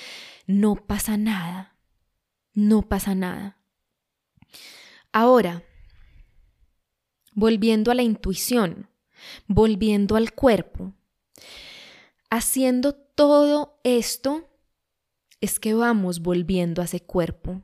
No 0.47 0.75
pasa 0.75 1.15
nada, 1.15 1.75
no 2.53 2.81
pasa 2.81 3.13
nada. 3.13 3.57
Ahora, 5.11 5.63
volviendo 7.33 7.91
a 7.91 7.95
la 7.95 8.03
intuición, 8.03 8.89
volviendo 9.47 10.15
al 10.15 10.33
cuerpo. 10.33 10.93
Haciendo 12.31 12.93
todo 12.93 13.79
esto 13.83 14.48
es 15.41 15.59
que 15.59 15.73
vamos 15.73 16.21
volviendo 16.21 16.81
a 16.81 16.85
ese 16.85 17.01
cuerpo, 17.01 17.61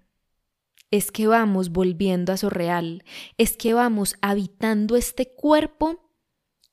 es 0.92 1.12
que 1.12 1.28
vamos 1.28 1.70
volviendo 1.70 2.32
a 2.32 2.36
eso 2.36 2.50
real, 2.50 3.04
es 3.38 3.58
que 3.58 3.74
vamos 3.74 4.16
habitando 4.22 4.96
este 4.96 5.34
cuerpo 5.34 6.12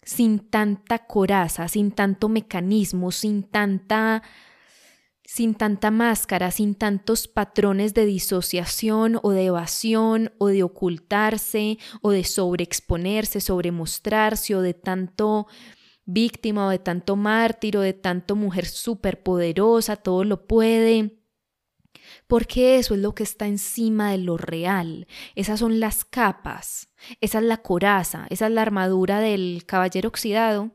sin 0.02 0.38
tanta 0.38 1.06
coraza, 1.06 1.68
sin 1.68 1.92
tanto 1.92 2.28
mecanismo, 2.28 3.12
sin 3.12 3.42
tanta 3.42 4.22
sin 5.24 5.54
tanta 5.54 5.90
máscara, 5.90 6.50
sin 6.50 6.74
tantos 6.74 7.26
patrones 7.26 7.94
de 7.94 8.04
disociación 8.04 9.18
o 9.22 9.30
de 9.30 9.46
evasión 9.46 10.32
o 10.36 10.48
de 10.48 10.62
ocultarse 10.62 11.78
o 12.02 12.10
de 12.10 12.24
sobreexponerse, 12.24 13.40
sobremostrarse 13.40 14.54
o 14.54 14.60
de 14.60 14.74
tanto 14.74 15.46
víctima 16.04 16.66
o 16.66 16.70
de 16.70 16.78
tanto 16.78 17.16
mártir 17.16 17.76
o 17.76 17.80
de 17.80 17.92
tanto 17.92 18.36
mujer 18.36 18.66
superpoderosa, 18.66 19.96
todo 19.96 20.24
lo 20.24 20.46
puede. 20.46 21.18
porque 22.26 22.78
eso 22.78 22.94
es 22.94 23.00
lo 23.00 23.14
que 23.14 23.22
está 23.22 23.46
encima 23.46 24.10
de 24.10 24.18
lo 24.18 24.36
real. 24.36 25.06
Esas 25.34 25.60
son 25.60 25.80
las 25.80 26.04
capas, 26.04 26.88
esa 27.20 27.38
es 27.38 27.44
la 27.44 27.58
coraza, 27.58 28.26
esa 28.30 28.46
es 28.46 28.52
la 28.52 28.62
armadura 28.62 29.20
del 29.20 29.64
caballero 29.66 30.08
oxidado. 30.08 30.72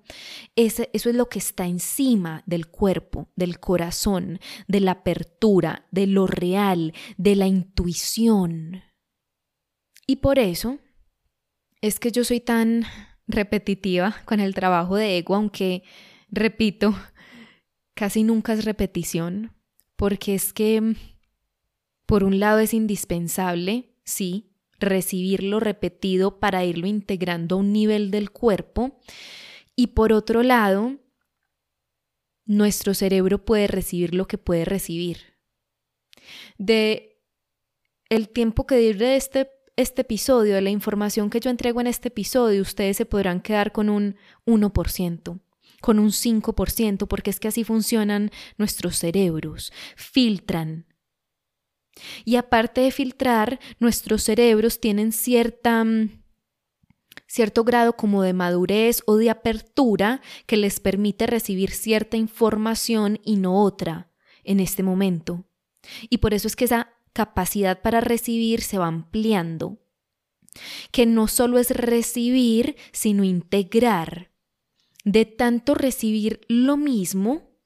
eso 0.55 0.85
es 0.93 1.05
lo 1.05 1.29
que 1.29 1.39
está 1.39 1.65
encima 1.65 2.43
del 2.45 2.67
cuerpo, 2.67 3.29
del 3.35 3.59
corazón, 3.59 4.39
de 4.67 4.81
la 4.81 4.91
apertura, 4.91 5.87
de 5.91 6.07
lo 6.07 6.27
real, 6.27 6.93
de 7.17 7.35
la 7.35 7.47
intuición. 7.47 8.83
Y 10.05 10.17
por 10.17 10.39
eso 10.39 10.79
es 11.81 11.99
que 11.99 12.11
yo 12.11 12.23
soy 12.23 12.39
tan 12.39 12.85
repetitiva 13.27 14.15
con 14.25 14.39
el 14.39 14.53
trabajo 14.53 14.95
de 14.95 15.17
ego, 15.17 15.35
aunque, 15.35 15.83
repito, 16.29 16.95
casi 17.93 18.23
nunca 18.23 18.53
es 18.53 18.65
repetición, 18.65 19.53
porque 19.95 20.35
es 20.35 20.53
que 20.53 20.95
por 22.05 22.23
un 22.23 22.39
lado 22.39 22.59
es 22.59 22.73
indispensable, 22.73 23.95
sí, 24.03 24.53
recibirlo 24.79 25.59
repetido 25.59 26.39
para 26.39 26.63
irlo 26.63 26.87
integrando 26.87 27.55
a 27.55 27.59
un 27.59 27.73
nivel 27.73 28.11
del 28.11 28.31
cuerpo 28.31 28.99
y 29.75 29.87
por 29.87 30.13
otro 30.13 30.43
lado, 30.43 30.97
nuestro 32.45 32.93
cerebro 32.93 33.43
puede 33.43 33.67
recibir 33.67 34.15
lo 34.15 34.27
que 34.27 34.37
puede 34.37 34.65
recibir. 34.65 35.35
De 36.57 37.21
el 38.09 38.29
tiempo 38.29 38.65
que 38.65 38.93
de 38.93 39.15
este, 39.15 39.49
este 39.77 40.01
episodio, 40.01 40.55
de 40.55 40.61
la 40.61 40.69
información 40.69 41.29
que 41.29 41.39
yo 41.39 41.49
entrego 41.49 41.79
en 41.79 41.87
este 41.87 42.09
episodio, 42.09 42.61
ustedes 42.61 42.97
se 42.97 43.05
podrán 43.05 43.39
quedar 43.39 43.71
con 43.71 43.89
un 43.89 44.15
1%, 44.45 45.39
con 45.81 45.99
un 45.99 46.09
5%, 46.09 47.07
porque 47.07 47.29
es 47.29 47.39
que 47.39 47.47
así 47.47 47.63
funcionan 47.63 48.31
nuestros 48.57 48.97
cerebros, 48.97 49.71
filtran, 49.95 50.87
y 52.25 52.35
aparte 52.35 52.81
de 52.81 52.91
filtrar, 52.91 53.59
nuestros 53.79 54.23
cerebros 54.23 54.79
tienen 54.79 55.11
cierta, 55.11 55.83
mm, 55.83 56.21
cierto 57.27 57.63
grado 57.63 57.93
como 57.93 58.21
de 58.21 58.33
madurez 58.33 59.01
o 59.05 59.17
de 59.17 59.29
apertura 59.29 60.21
que 60.45 60.57
les 60.57 60.79
permite 60.79 61.27
recibir 61.27 61.71
cierta 61.71 62.17
información 62.17 63.19
y 63.23 63.37
no 63.37 63.61
otra 63.63 64.11
en 64.43 64.59
este 64.59 64.83
momento. 64.83 65.45
Y 66.09 66.17
por 66.17 66.33
eso 66.33 66.47
es 66.47 66.55
que 66.55 66.65
esa 66.65 66.96
capacidad 67.17 67.81
para 67.81 67.99
recibir 67.99 68.61
se 68.61 68.77
va 68.77 68.85
ampliando. 68.85 69.79
Que 70.91 71.07
no 71.07 71.27
solo 71.27 71.57
es 71.57 71.71
recibir, 71.71 72.75
sino 72.91 73.23
integrar. 73.23 74.31
De 75.03 75.25
tanto 75.25 75.73
recibir 75.73 76.41
lo 76.47 76.77
mismo, 76.77 77.57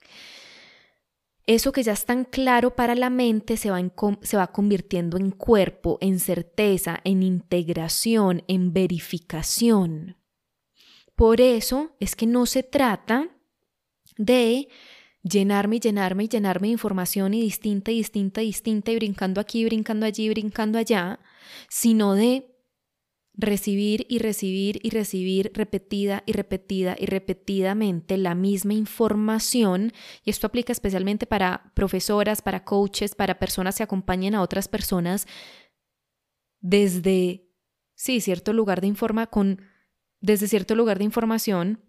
eso 1.47 1.73
que 1.73 1.83
ya 1.83 1.91
es 1.91 2.05
tan 2.05 2.23
claro 2.23 2.77
para 2.77 2.95
la 2.95 3.09
mente 3.09 3.57
se 3.57 3.71
va, 3.71 3.81
se 4.21 4.37
va 4.37 4.53
convirtiendo 4.53 5.17
en 5.17 5.31
cuerpo, 5.31 5.97
en 5.99 6.19
certeza, 6.19 7.01
en 7.03 7.23
integración, 7.23 8.43
en 8.47 8.71
verificación. 8.71 10.15
Por 11.15 11.41
eso 11.41 11.97
es 11.99 12.15
que 12.15 12.25
no 12.25 12.45
se 12.45 12.63
trata 12.63 13.27
de 14.17 14.69
llenarme 15.23 15.77
y 15.77 15.79
llenarme 15.79 16.23
y 16.25 16.27
llenarme 16.27 16.67
de 16.67 16.73
información 16.73 17.33
y 17.33 17.41
distinta 17.41 17.91
y 17.91 17.97
distinta 17.97 18.41
y 18.41 18.47
distinta 18.47 18.91
y 18.91 18.95
brincando 18.95 19.39
aquí, 19.41 19.65
brincando 19.65 20.05
allí, 20.05 20.29
brincando 20.29 20.77
allá, 20.77 21.19
sino 21.69 22.15
de 22.15 22.47
recibir 23.33 24.05
y 24.09 24.19
recibir 24.19 24.79
y 24.83 24.89
recibir 24.89 25.51
repetida 25.53 26.23
y 26.25 26.33
repetida 26.33 26.95
y 26.99 27.05
repetidamente 27.05 28.17
la 28.17 28.35
misma 28.35 28.73
información, 28.73 29.93
y 30.25 30.29
esto 30.29 30.47
aplica 30.47 30.71
especialmente 30.71 31.25
para 31.25 31.71
profesoras, 31.73 32.41
para 32.41 32.63
coaches, 32.63 33.15
para 33.15 33.39
personas 33.39 33.77
que 33.77 33.83
acompañen 33.83 34.35
a 34.35 34.41
otras 34.41 34.67
personas 34.67 35.27
desde, 36.59 37.49
sí, 37.95 38.21
cierto 38.21 38.53
lugar 38.53 38.81
de 38.81 38.87
informa 38.87 39.27
con, 39.27 39.61
desde 40.19 40.47
cierto 40.47 40.75
lugar 40.75 40.99
de 40.99 41.05
información, 41.05 41.79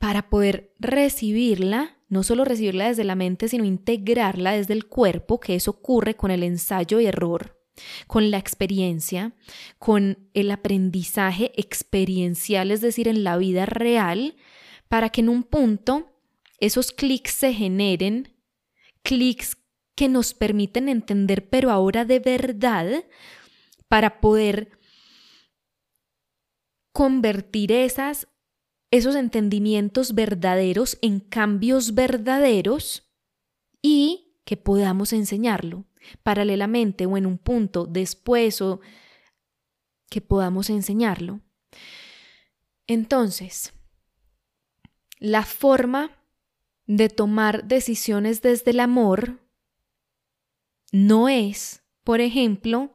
para 0.00 0.30
poder 0.30 0.74
recibirla, 0.80 1.98
no 2.08 2.24
solo 2.24 2.44
recibirla 2.44 2.88
desde 2.88 3.04
la 3.04 3.14
mente, 3.14 3.46
sino 3.46 3.64
integrarla 3.64 4.52
desde 4.52 4.72
el 4.72 4.86
cuerpo, 4.86 5.38
que 5.38 5.54
eso 5.54 5.70
ocurre 5.70 6.16
con 6.16 6.32
el 6.32 6.42
ensayo 6.42 6.98
y 6.98 7.06
error 7.06 7.60
con 8.06 8.30
la 8.30 8.38
experiencia, 8.38 9.32
con 9.78 10.30
el 10.34 10.50
aprendizaje 10.50 11.52
experiencial, 11.56 12.70
es 12.70 12.80
decir, 12.80 13.08
en 13.08 13.24
la 13.24 13.36
vida 13.36 13.66
real, 13.66 14.36
para 14.88 15.10
que 15.10 15.20
en 15.20 15.28
un 15.28 15.44
punto 15.44 16.12
esos 16.58 16.92
clics 16.92 17.32
se 17.32 17.54
generen, 17.54 18.36
clics 19.02 19.56
que 19.94 20.08
nos 20.08 20.34
permiten 20.34 20.88
entender, 20.88 21.48
pero 21.48 21.70
ahora 21.70 22.04
de 22.04 22.18
verdad, 22.18 23.04
para 23.88 24.20
poder 24.20 24.70
convertir 26.92 27.72
esas, 27.72 28.26
esos 28.90 29.14
entendimientos 29.14 30.14
verdaderos 30.14 30.98
en 31.02 31.20
cambios 31.20 31.94
verdaderos 31.94 33.10
y 33.82 34.34
que 34.44 34.56
podamos 34.56 35.12
enseñarlo 35.12 35.84
paralelamente 36.22 37.06
o 37.06 37.16
en 37.16 37.26
un 37.26 37.38
punto 37.38 37.86
después 37.86 38.60
o 38.60 38.80
que 40.08 40.20
podamos 40.20 40.70
enseñarlo. 40.70 41.40
Entonces, 42.86 43.72
la 45.18 45.44
forma 45.44 46.10
de 46.86 47.08
tomar 47.08 47.68
decisiones 47.68 48.42
desde 48.42 48.72
el 48.72 48.80
amor 48.80 49.38
no 50.90 51.28
es, 51.28 51.82
por 52.02 52.20
ejemplo, 52.20 52.90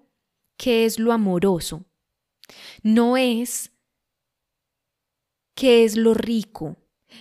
qué 0.58 0.86
es 0.86 1.00
lo 1.00 1.14
amoroso, 1.14 1.86
no 2.84 3.16
es 3.16 3.72
qué 5.56 5.84
es 5.84 5.98
lo 5.98 6.14
rico, 6.14 6.78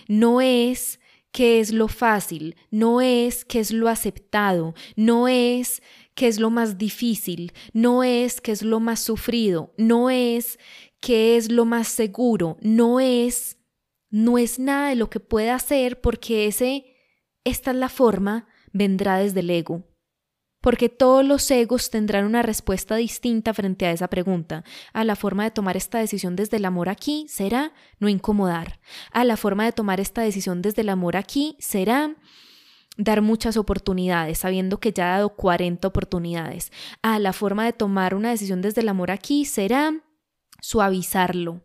no 0.07 0.41
es 0.41 0.99
qué 1.31 1.59
es 1.59 1.71
lo 1.71 1.87
fácil, 1.87 2.55
no 2.69 3.01
es 3.01 3.43
qué 3.43 3.59
es 3.59 3.71
lo 3.71 3.89
aceptado, 3.89 4.73
no 4.95 5.27
es 5.27 5.81
qué 6.13 6.27
es 6.27 6.39
lo 6.39 6.49
más 6.49 6.77
difícil, 6.77 7.51
no 7.73 8.03
es 8.03 8.39
qué 8.39 8.51
es 8.51 8.61
lo 8.61 8.79
más 8.79 8.99
sufrido, 8.99 9.73
no 9.77 10.09
es 10.09 10.59
qué 11.01 11.37
es 11.37 11.51
lo 11.51 11.65
más 11.65 11.87
seguro, 11.87 12.57
no 12.61 12.99
es 12.99 13.57
no 14.09 14.37
es 14.37 14.59
nada 14.59 14.89
de 14.89 14.95
lo 14.95 15.09
que 15.09 15.19
pueda 15.19 15.55
hacer 15.55 15.99
porque 15.99 16.47
ese 16.47 16.85
esta 17.43 17.71
es 17.71 17.77
la 17.77 17.89
forma 17.89 18.47
vendrá 18.71 19.17
desde 19.17 19.41
el 19.41 19.49
ego 19.49 19.83
porque 20.65 20.89
todos 20.89 21.23
los 21.23 21.51
egos 21.51 21.91
tendrán 21.91 22.25
una 22.25 22.41
respuesta 22.41 22.95
distinta 22.95 23.53
frente 23.53 23.85
a 23.85 23.91
esa 23.91 24.07
pregunta. 24.07 24.63
A 24.93 25.03
la 25.03 25.15
forma 25.15 25.43
de 25.43 25.51
tomar 25.51 25.77
esta 25.77 25.99
decisión 25.99 26.35
desde 26.35 26.57
el 26.57 26.65
amor 26.65 26.89
aquí 26.89 27.27
será 27.29 27.71
no 27.99 28.09
incomodar. 28.09 28.79
A 29.11 29.25
la 29.25 29.37
forma 29.37 29.65
de 29.65 29.73
tomar 29.73 29.99
esta 29.99 30.23
decisión 30.23 30.63
desde 30.63 30.81
el 30.81 30.89
amor 30.89 31.17
aquí 31.17 31.55
será 31.59 32.15
dar 32.97 33.21
muchas 33.21 33.57
oportunidades, 33.57 34.39
sabiendo 34.39 34.79
que 34.79 34.91
ya 34.91 35.09
ha 35.09 35.17
dado 35.17 35.35
40 35.35 35.87
oportunidades. 35.87 36.71
A 37.03 37.19
la 37.19 37.31
forma 37.31 37.63
de 37.63 37.73
tomar 37.73 38.15
una 38.15 38.31
decisión 38.31 38.63
desde 38.63 38.81
el 38.81 38.89
amor 38.89 39.11
aquí 39.11 39.45
será 39.45 39.93
suavizarlo. 40.61 41.61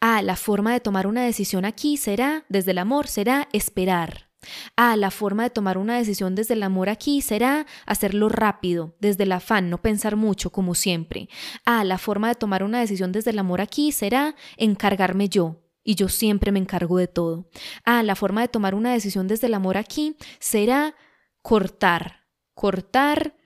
A 0.00 0.22
la 0.22 0.36
forma 0.36 0.72
de 0.72 0.80
tomar 0.80 1.06
una 1.06 1.26
decisión 1.26 1.66
aquí 1.66 1.98
será, 1.98 2.46
desde 2.48 2.70
el 2.70 2.78
amor, 2.78 3.06
será 3.06 3.50
esperar. 3.52 4.29
Ah, 4.76 4.96
la 4.96 5.10
forma 5.10 5.42
de 5.42 5.50
tomar 5.50 5.78
una 5.78 5.98
decisión 5.98 6.34
desde 6.34 6.54
el 6.54 6.62
amor 6.62 6.88
aquí 6.88 7.20
será 7.20 7.66
hacerlo 7.86 8.28
rápido, 8.28 8.96
desde 8.98 9.24
el 9.24 9.32
afán, 9.32 9.68
no 9.68 9.82
pensar 9.82 10.16
mucho, 10.16 10.50
como 10.50 10.74
siempre. 10.74 11.28
Ah, 11.66 11.84
la 11.84 11.98
forma 11.98 12.28
de 12.28 12.34
tomar 12.34 12.62
una 12.62 12.80
decisión 12.80 13.12
desde 13.12 13.30
el 13.30 13.38
amor 13.38 13.60
aquí 13.60 13.92
será 13.92 14.34
encargarme 14.56 15.28
yo, 15.28 15.62
y 15.84 15.94
yo 15.94 16.08
siempre 16.08 16.52
me 16.52 16.58
encargo 16.58 16.96
de 16.98 17.08
todo. 17.08 17.50
Ah, 17.84 18.02
la 18.02 18.16
forma 18.16 18.40
de 18.40 18.48
tomar 18.48 18.74
una 18.74 18.92
decisión 18.92 19.28
desde 19.28 19.46
el 19.46 19.54
amor 19.54 19.76
aquí 19.76 20.16
será 20.38 20.94
cortar, 21.42 22.26
cortar 22.54 23.36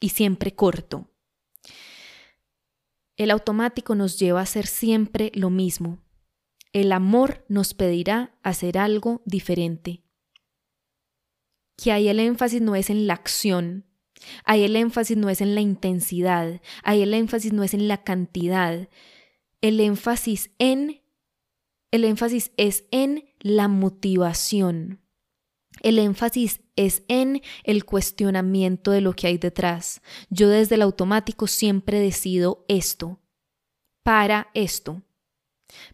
y 0.00 0.10
siempre 0.10 0.54
corto. 0.54 1.10
El 3.16 3.30
automático 3.30 3.94
nos 3.94 4.18
lleva 4.18 4.40
a 4.40 4.44
hacer 4.44 4.66
siempre 4.66 5.32
lo 5.34 5.50
mismo. 5.50 5.98
El 6.72 6.92
amor 6.92 7.44
nos 7.48 7.74
pedirá 7.74 8.38
hacer 8.42 8.78
algo 8.78 9.22
diferente 9.24 10.04
que 11.78 11.92
ahí 11.92 12.08
el 12.08 12.20
énfasis 12.20 12.60
no 12.60 12.74
es 12.74 12.90
en 12.90 13.06
la 13.06 13.14
acción, 13.14 13.86
ahí 14.44 14.64
el 14.64 14.76
énfasis 14.76 15.16
no 15.16 15.30
es 15.30 15.40
en 15.40 15.54
la 15.54 15.60
intensidad, 15.62 16.60
ahí 16.82 17.02
el 17.02 17.14
énfasis 17.14 17.52
no 17.52 17.62
es 17.62 17.72
en 17.72 17.88
la 17.88 18.02
cantidad, 18.02 18.88
el 19.60 19.80
énfasis 19.80 20.50
en 20.58 21.00
el 21.90 22.04
énfasis 22.04 22.52
es 22.58 22.84
en 22.90 23.30
la 23.40 23.66
motivación. 23.66 25.00
El 25.80 25.98
énfasis 25.98 26.60
es 26.76 27.02
en 27.08 27.40
el 27.64 27.84
cuestionamiento 27.84 28.90
de 28.90 29.00
lo 29.00 29.14
que 29.14 29.28
hay 29.28 29.38
detrás. 29.38 30.02
Yo 30.28 30.48
desde 30.48 30.74
el 30.74 30.82
automático 30.82 31.46
siempre 31.46 31.98
decido 31.98 32.64
esto, 32.68 33.20
para 34.02 34.48
esto. 34.52 35.02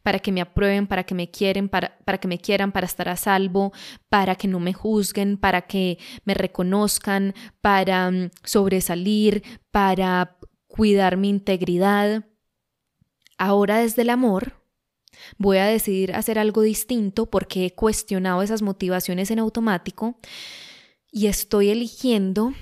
Para 0.02 0.18
que 0.18 0.32
me 0.32 0.40
aprueben, 0.40 0.87
para 0.87 1.04
que 1.04 1.14
me 1.14 1.30
quieren, 1.30 1.68
para, 1.68 1.98
para, 2.04 2.18
que 2.18 2.28
me 2.28 2.38
quieran, 2.38 2.72
para 2.72 2.87
estar 2.87 3.08
a 3.08 3.16
salvo, 3.16 3.72
para 4.08 4.37
que 4.37 4.48
no 4.48 4.60
me 4.60 4.72
juzguen, 4.72 5.37
para 5.37 5.62
que 5.62 5.98
me 6.24 6.34
reconozcan, 6.34 7.34
para 7.60 8.10
mm, 8.10 8.30
sobresalir, 8.44 9.42
para 9.70 10.37
cuidar 10.66 11.16
mi 11.16 11.28
integridad. 11.28 12.24
Ahora 13.38 13.78
desde 13.78 14.02
el 14.02 14.10
amor 14.10 14.64
voy 15.38 15.58
a 15.58 15.66
decidir 15.66 16.14
hacer 16.14 16.38
algo 16.38 16.62
distinto 16.62 17.26
porque 17.26 17.66
he 17.66 17.74
cuestionado 17.74 18.42
esas 18.42 18.62
motivaciones 18.62 19.30
en 19.30 19.38
automático 19.38 20.18
y 21.10 21.26
estoy 21.26 21.70
eligiendo 21.70 22.52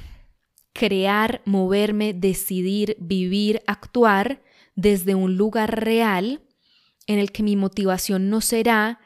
crear, 0.72 1.42
moverme, 1.44 2.14
decidir, 2.14 2.96
vivir, 2.98 3.62
actuar 3.66 4.42
desde 4.74 5.14
un 5.14 5.36
lugar 5.36 5.84
real 5.84 6.42
en 7.06 7.18
el 7.18 7.32
que 7.32 7.42
mi 7.42 7.56
motivación 7.56 8.30
no 8.30 8.40
será 8.40 9.00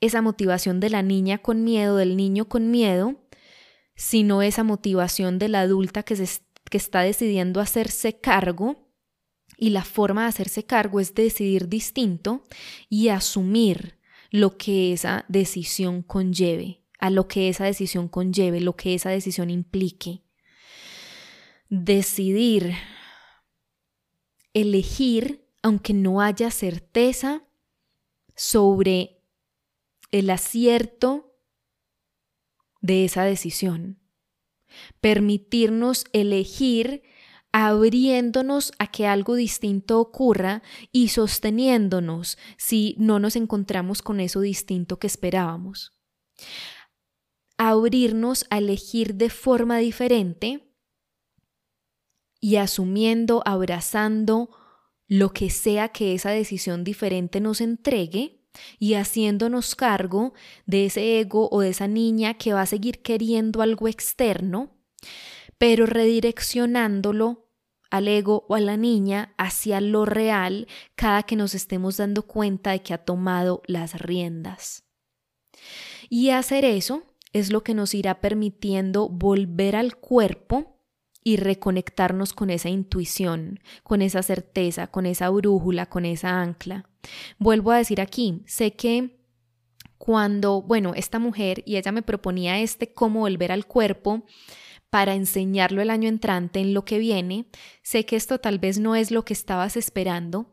esa 0.00 0.22
motivación 0.22 0.80
de 0.80 0.90
la 0.90 1.02
niña 1.02 1.38
con 1.38 1.64
miedo, 1.64 1.96
del 1.96 2.16
niño 2.16 2.48
con 2.48 2.70
miedo, 2.70 3.26
sino 3.94 4.42
esa 4.42 4.64
motivación 4.64 5.38
de 5.38 5.48
la 5.48 5.60
adulta 5.60 6.02
que, 6.02 6.16
se, 6.16 6.42
que 6.70 6.78
está 6.78 7.02
decidiendo 7.02 7.60
hacerse 7.60 8.18
cargo 8.18 8.90
y 9.56 9.70
la 9.70 9.84
forma 9.84 10.22
de 10.22 10.28
hacerse 10.28 10.64
cargo 10.64 11.00
es 11.00 11.14
decidir 11.14 11.68
distinto 11.68 12.44
y 12.88 13.08
asumir 13.08 13.98
lo 14.30 14.56
que 14.56 14.92
esa 14.92 15.26
decisión 15.28 16.02
conlleve, 16.02 16.82
a 16.98 17.10
lo 17.10 17.28
que 17.28 17.48
esa 17.48 17.64
decisión 17.64 18.08
conlleve, 18.08 18.60
lo 18.60 18.74
que 18.76 18.94
esa 18.94 19.10
decisión 19.10 19.50
implique. 19.50 20.22
Decidir, 21.68 22.72
elegir 24.54 25.49
aunque 25.62 25.92
no 25.92 26.20
haya 26.20 26.50
certeza 26.50 27.44
sobre 28.34 29.22
el 30.10 30.30
acierto 30.30 31.36
de 32.80 33.04
esa 33.04 33.24
decisión. 33.24 33.98
Permitirnos 35.00 36.04
elegir 36.12 37.02
abriéndonos 37.52 38.72
a 38.78 38.86
que 38.86 39.06
algo 39.06 39.34
distinto 39.34 40.00
ocurra 40.00 40.62
y 40.92 41.08
sosteniéndonos 41.08 42.38
si 42.56 42.94
no 42.98 43.18
nos 43.18 43.36
encontramos 43.36 44.02
con 44.02 44.20
eso 44.20 44.40
distinto 44.40 44.98
que 44.98 45.08
esperábamos. 45.08 45.92
Abrirnos 47.58 48.46
a 48.50 48.58
elegir 48.58 49.16
de 49.16 49.30
forma 49.30 49.78
diferente 49.78 50.72
y 52.40 52.56
asumiendo, 52.56 53.42
abrazando, 53.44 54.50
lo 55.10 55.32
que 55.32 55.50
sea 55.50 55.88
que 55.88 56.14
esa 56.14 56.30
decisión 56.30 56.84
diferente 56.84 57.40
nos 57.40 57.60
entregue 57.60 58.44
y 58.78 58.94
haciéndonos 58.94 59.74
cargo 59.74 60.34
de 60.66 60.86
ese 60.86 61.18
ego 61.18 61.48
o 61.50 61.62
de 61.62 61.70
esa 61.70 61.88
niña 61.88 62.34
que 62.34 62.52
va 62.52 62.62
a 62.62 62.66
seguir 62.66 63.02
queriendo 63.02 63.60
algo 63.60 63.88
externo, 63.88 64.70
pero 65.58 65.84
redireccionándolo 65.84 67.48
al 67.90 68.06
ego 68.06 68.46
o 68.48 68.54
a 68.54 68.60
la 68.60 68.76
niña 68.76 69.34
hacia 69.36 69.80
lo 69.80 70.04
real 70.04 70.68
cada 70.94 71.24
que 71.24 71.34
nos 71.34 71.56
estemos 71.56 71.96
dando 71.96 72.22
cuenta 72.22 72.70
de 72.70 72.82
que 72.82 72.94
ha 72.94 72.98
tomado 72.98 73.62
las 73.66 74.00
riendas. 74.00 74.84
Y 76.08 76.30
hacer 76.30 76.64
eso 76.64 77.02
es 77.32 77.50
lo 77.50 77.64
que 77.64 77.74
nos 77.74 77.94
irá 77.94 78.20
permitiendo 78.20 79.08
volver 79.08 79.74
al 79.74 79.96
cuerpo 79.96 80.79
y 81.22 81.36
reconectarnos 81.36 82.32
con 82.32 82.50
esa 82.50 82.68
intuición, 82.68 83.60
con 83.82 84.02
esa 84.02 84.22
certeza, 84.22 84.86
con 84.86 85.06
esa 85.06 85.28
brújula, 85.30 85.86
con 85.86 86.04
esa 86.04 86.40
ancla. 86.40 86.88
Vuelvo 87.38 87.72
a 87.72 87.78
decir 87.78 88.00
aquí, 88.00 88.42
sé 88.46 88.72
que 88.72 89.20
cuando, 89.98 90.62
bueno, 90.62 90.94
esta 90.94 91.18
mujer 91.18 91.62
y 91.66 91.76
ella 91.76 91.92
me 91.92 92.02
proponía 92.02 92.58
este 92.60 92.92
cómo 92.92 93.20
volver 93.20 93.52
al 93.52 93.66
cuerpo 93.66 94.24
para 94.88 95.14
enseñarlo 95.14 95.82
el 95.82 95.90
año 95.90 96.08
entrante 96.08 96.58
en 96.60 96.74
lo 96.74 96.84
que 96.84 96.98
viene, 96.98 97.46
sé 97.82 98.06
que 98.06 98.16
esto 98.16 98.38
tal 98.38 98.58
vez 98.58 98.78
no 98.78 98.96
es 98.96 99.10
lo 99.10 99.24
que 99.24 99.34
estabas 99.34 99.76
esperando, 99.76 100.52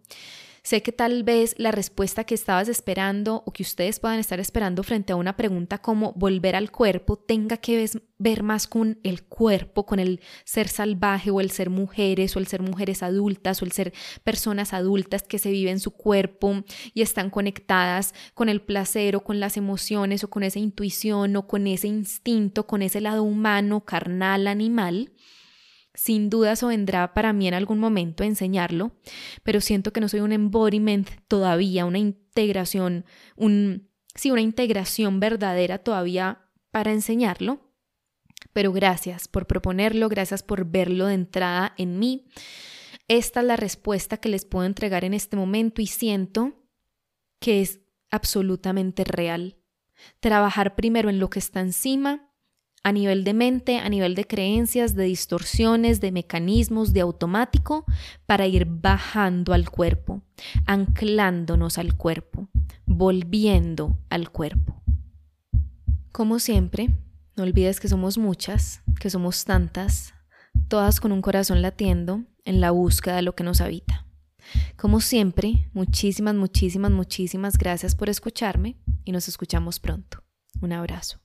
Sé 0.68 0.82
que 0.82 0.92
tal 0.92 1.24
vez 1.24 1.56
la 1.58 1.72
respuesta 1.72 2.26
que 2.26 2.36
estabas 2.36 2.68
esperando 2.68 3.42
o 3.46 3.54
que 3.54 3.64
ustedes 3.64 4.02
puedan 4.02 4.20
estar 4.20 4.42
esperando 4.42 4.84
frente 4.84 5.14
a 5.14 5.16
una 5.16 5.38
pregunta 5.38 5.78
como 5.78 6.12
volver 6.12 6.58
al 6.58 6.72
cuerpo 6.72 7.16
tenga 7.16 7.56
que 7.56 7.90
ver 8.18 8.44
más 8.44 8.68
con 8.68 9.00
el 9.04 9.24
cuerpo, 9.24 9.86
con 9.86 10.00
el 10.00 10.20
ser 10.44 10.68
salvaje 10.68 11.32
o 11.32 11.40
el 11.40 11.52
ser 11.52 11.70
mujeres 11.70 12.36
o 12.36 12.40
el 12.40 12.48
ser 12.48 12.62
mujeres 12.62 13.02
adultas 13.02 13.62
o 13.62 13.66
el 13.66 13.72
ser 13.72 13.94
personas 14.26 14.74
adultas 14.74 15.24
que 15.24 15.40
se 15.40 15.52
viven 15.52 15.80
su 15.80 15.92
cuerpo 15.92 16.66
y 16.94 17.02
están 17.02 17.30
conectadas 17.30 18.14
con 18.34 18.50
el 18.50 18.60
placer 18.60 19.16
o 19.16 19.24
con 19.24 19.40
las 19.40 19.56
emociones 19.56 20.26
o 20.26 20.30
con 20.30 20.44
esa 20.44 20.60
intuición 20.60 21.38
o 21.38 21.48
con 21.48 21.66
ese 21.66 21.88
instinto, 21.88 22.68
con 22.68 22.82
ese 22.82 23.00
lado 23.00 23.24
humano, 23.24 23.86
carnal, 23.86 24.48
animal. 24.48 25.14
Sin 25.98 26.30
duda 26.30 26.52
eso 26.52 26.68
vendrá 26.68 27.16
para 27.16 27.34
mí 27.34 27.48
en 27.48 27.56
algún 27.56 27.80
momento 27.80 28.24
enseñarlo, 28.24 28.92
pero 29.42 29.62
siento 29.62 29.92
que 29.92 30.00
no 30.00 30.08
soy 30.08 30.20
un 30.20 30.32
embodiment 30.32 31.10
todavía, 31.28 31.86
una 31.86 31.98
integración, 31.98 33.04
un, 33.36 33.90
sí, 34.14 34.30
una 34.30 34.42
integración 34.42 35.20
verdadera 35.20 35.80
todavía 35.80 36.46
para 36.70 36.92
enseñarlo. 36.92 37.74
Pero 38.54 38.72
gracias 38.72 39.28
por 39.28 39.48
proponerlo, 39.48 40.08
gracias 40.08 40.44
por 40.44 40.70
verlo 40.70 41.08
de 41.08 41.16
entrada 41.16 41.74
en 41.78 41.98
mí. 41.98 42.28
Esta 43.08 43.40
es 43.40 43.46
la 43.48 43.56
respuesta 43.56 44.18
que 44.18 44.30
les 44.30 44.46
puedo 44.46 44.68
entregar 44.68 45.04
en 45.04 45.16
este 45.16 45.36
momento 45.36 45.82
y 45.82 45.88
siento 45.88 46.64
que 47.40 47.62
es 47.62 47.82
absolutamente 48.12 49.04
real. 49.04 49.58
Trabajar 50.20 50.76
primero 50.76 51.10
en 51.10 51.18
lo 51.18 51.32
que 51.32 51.40
está 51.40 51.60
encima 51.60 52.27
a 52.84 52.92
nivel 52.92 53.24
de 53.24 53.34
mente, 53.34 53.78
a 53.80 53.90
nivel 53.90 54.16
de 54.16 54.26
creencias, 54.26 54.96
de 54.96 55.04
distorsiones, 55.04 56.00
de 56.00 56.12
mecanismos, 56.12 56.94
de 56.94 57.02
automático, 57.02 57.86
para 58.26 58.48
ir 58.48 58.66
bajando 58.66 59.54
al 59.54 59.70
cuerpo, 59.70 60.22
anclándonos 60.66 61.78
al 61.78 61.96
cuerpo, 61.96 62.50
volviendo 62.86 64.00
al 64.10 64.30
cuerpo. 64.30 64.82
Como 66.12 66.40
siempre, 66.40 66.90
no 67.36 67.44
olvides 67.44 67.80
que 67.80 67.88
somos 67.88 68.18
muchas, 68.18 68.82
que 69.00 69.10
somos 69.10 69.46
tantas, 69.46 70.14
todas 70.68 71.00
con 71.00 71.12
un 71.12 71.22
corazón 71.22 71.62
latiendo 71.62 72.24
en 72.46 72.62
la 72.62 72.72
búsqueda 72.72 73.18
de 73.18 73.22
lo 73.22 73.36
que 73.36 73.44
nos 73.44 73.62
habita. 73.62 74.06
Como 74.78 75.02
siempre, 75.02 75.70
muchísimas, 75.74 76.36
muchísimas, 76.36 76.92
muchísimas 76.92 77.58
gracias 77.58 77.96
por 77.96 78.10
escucharme 78.10 78.78
y 79.04 79.12
nos 79.12 79.28
escuchamos 79.28 79.80
pronto. 79.80 80.24
Un 80.62 80.74
abrazo. 80.74 81.20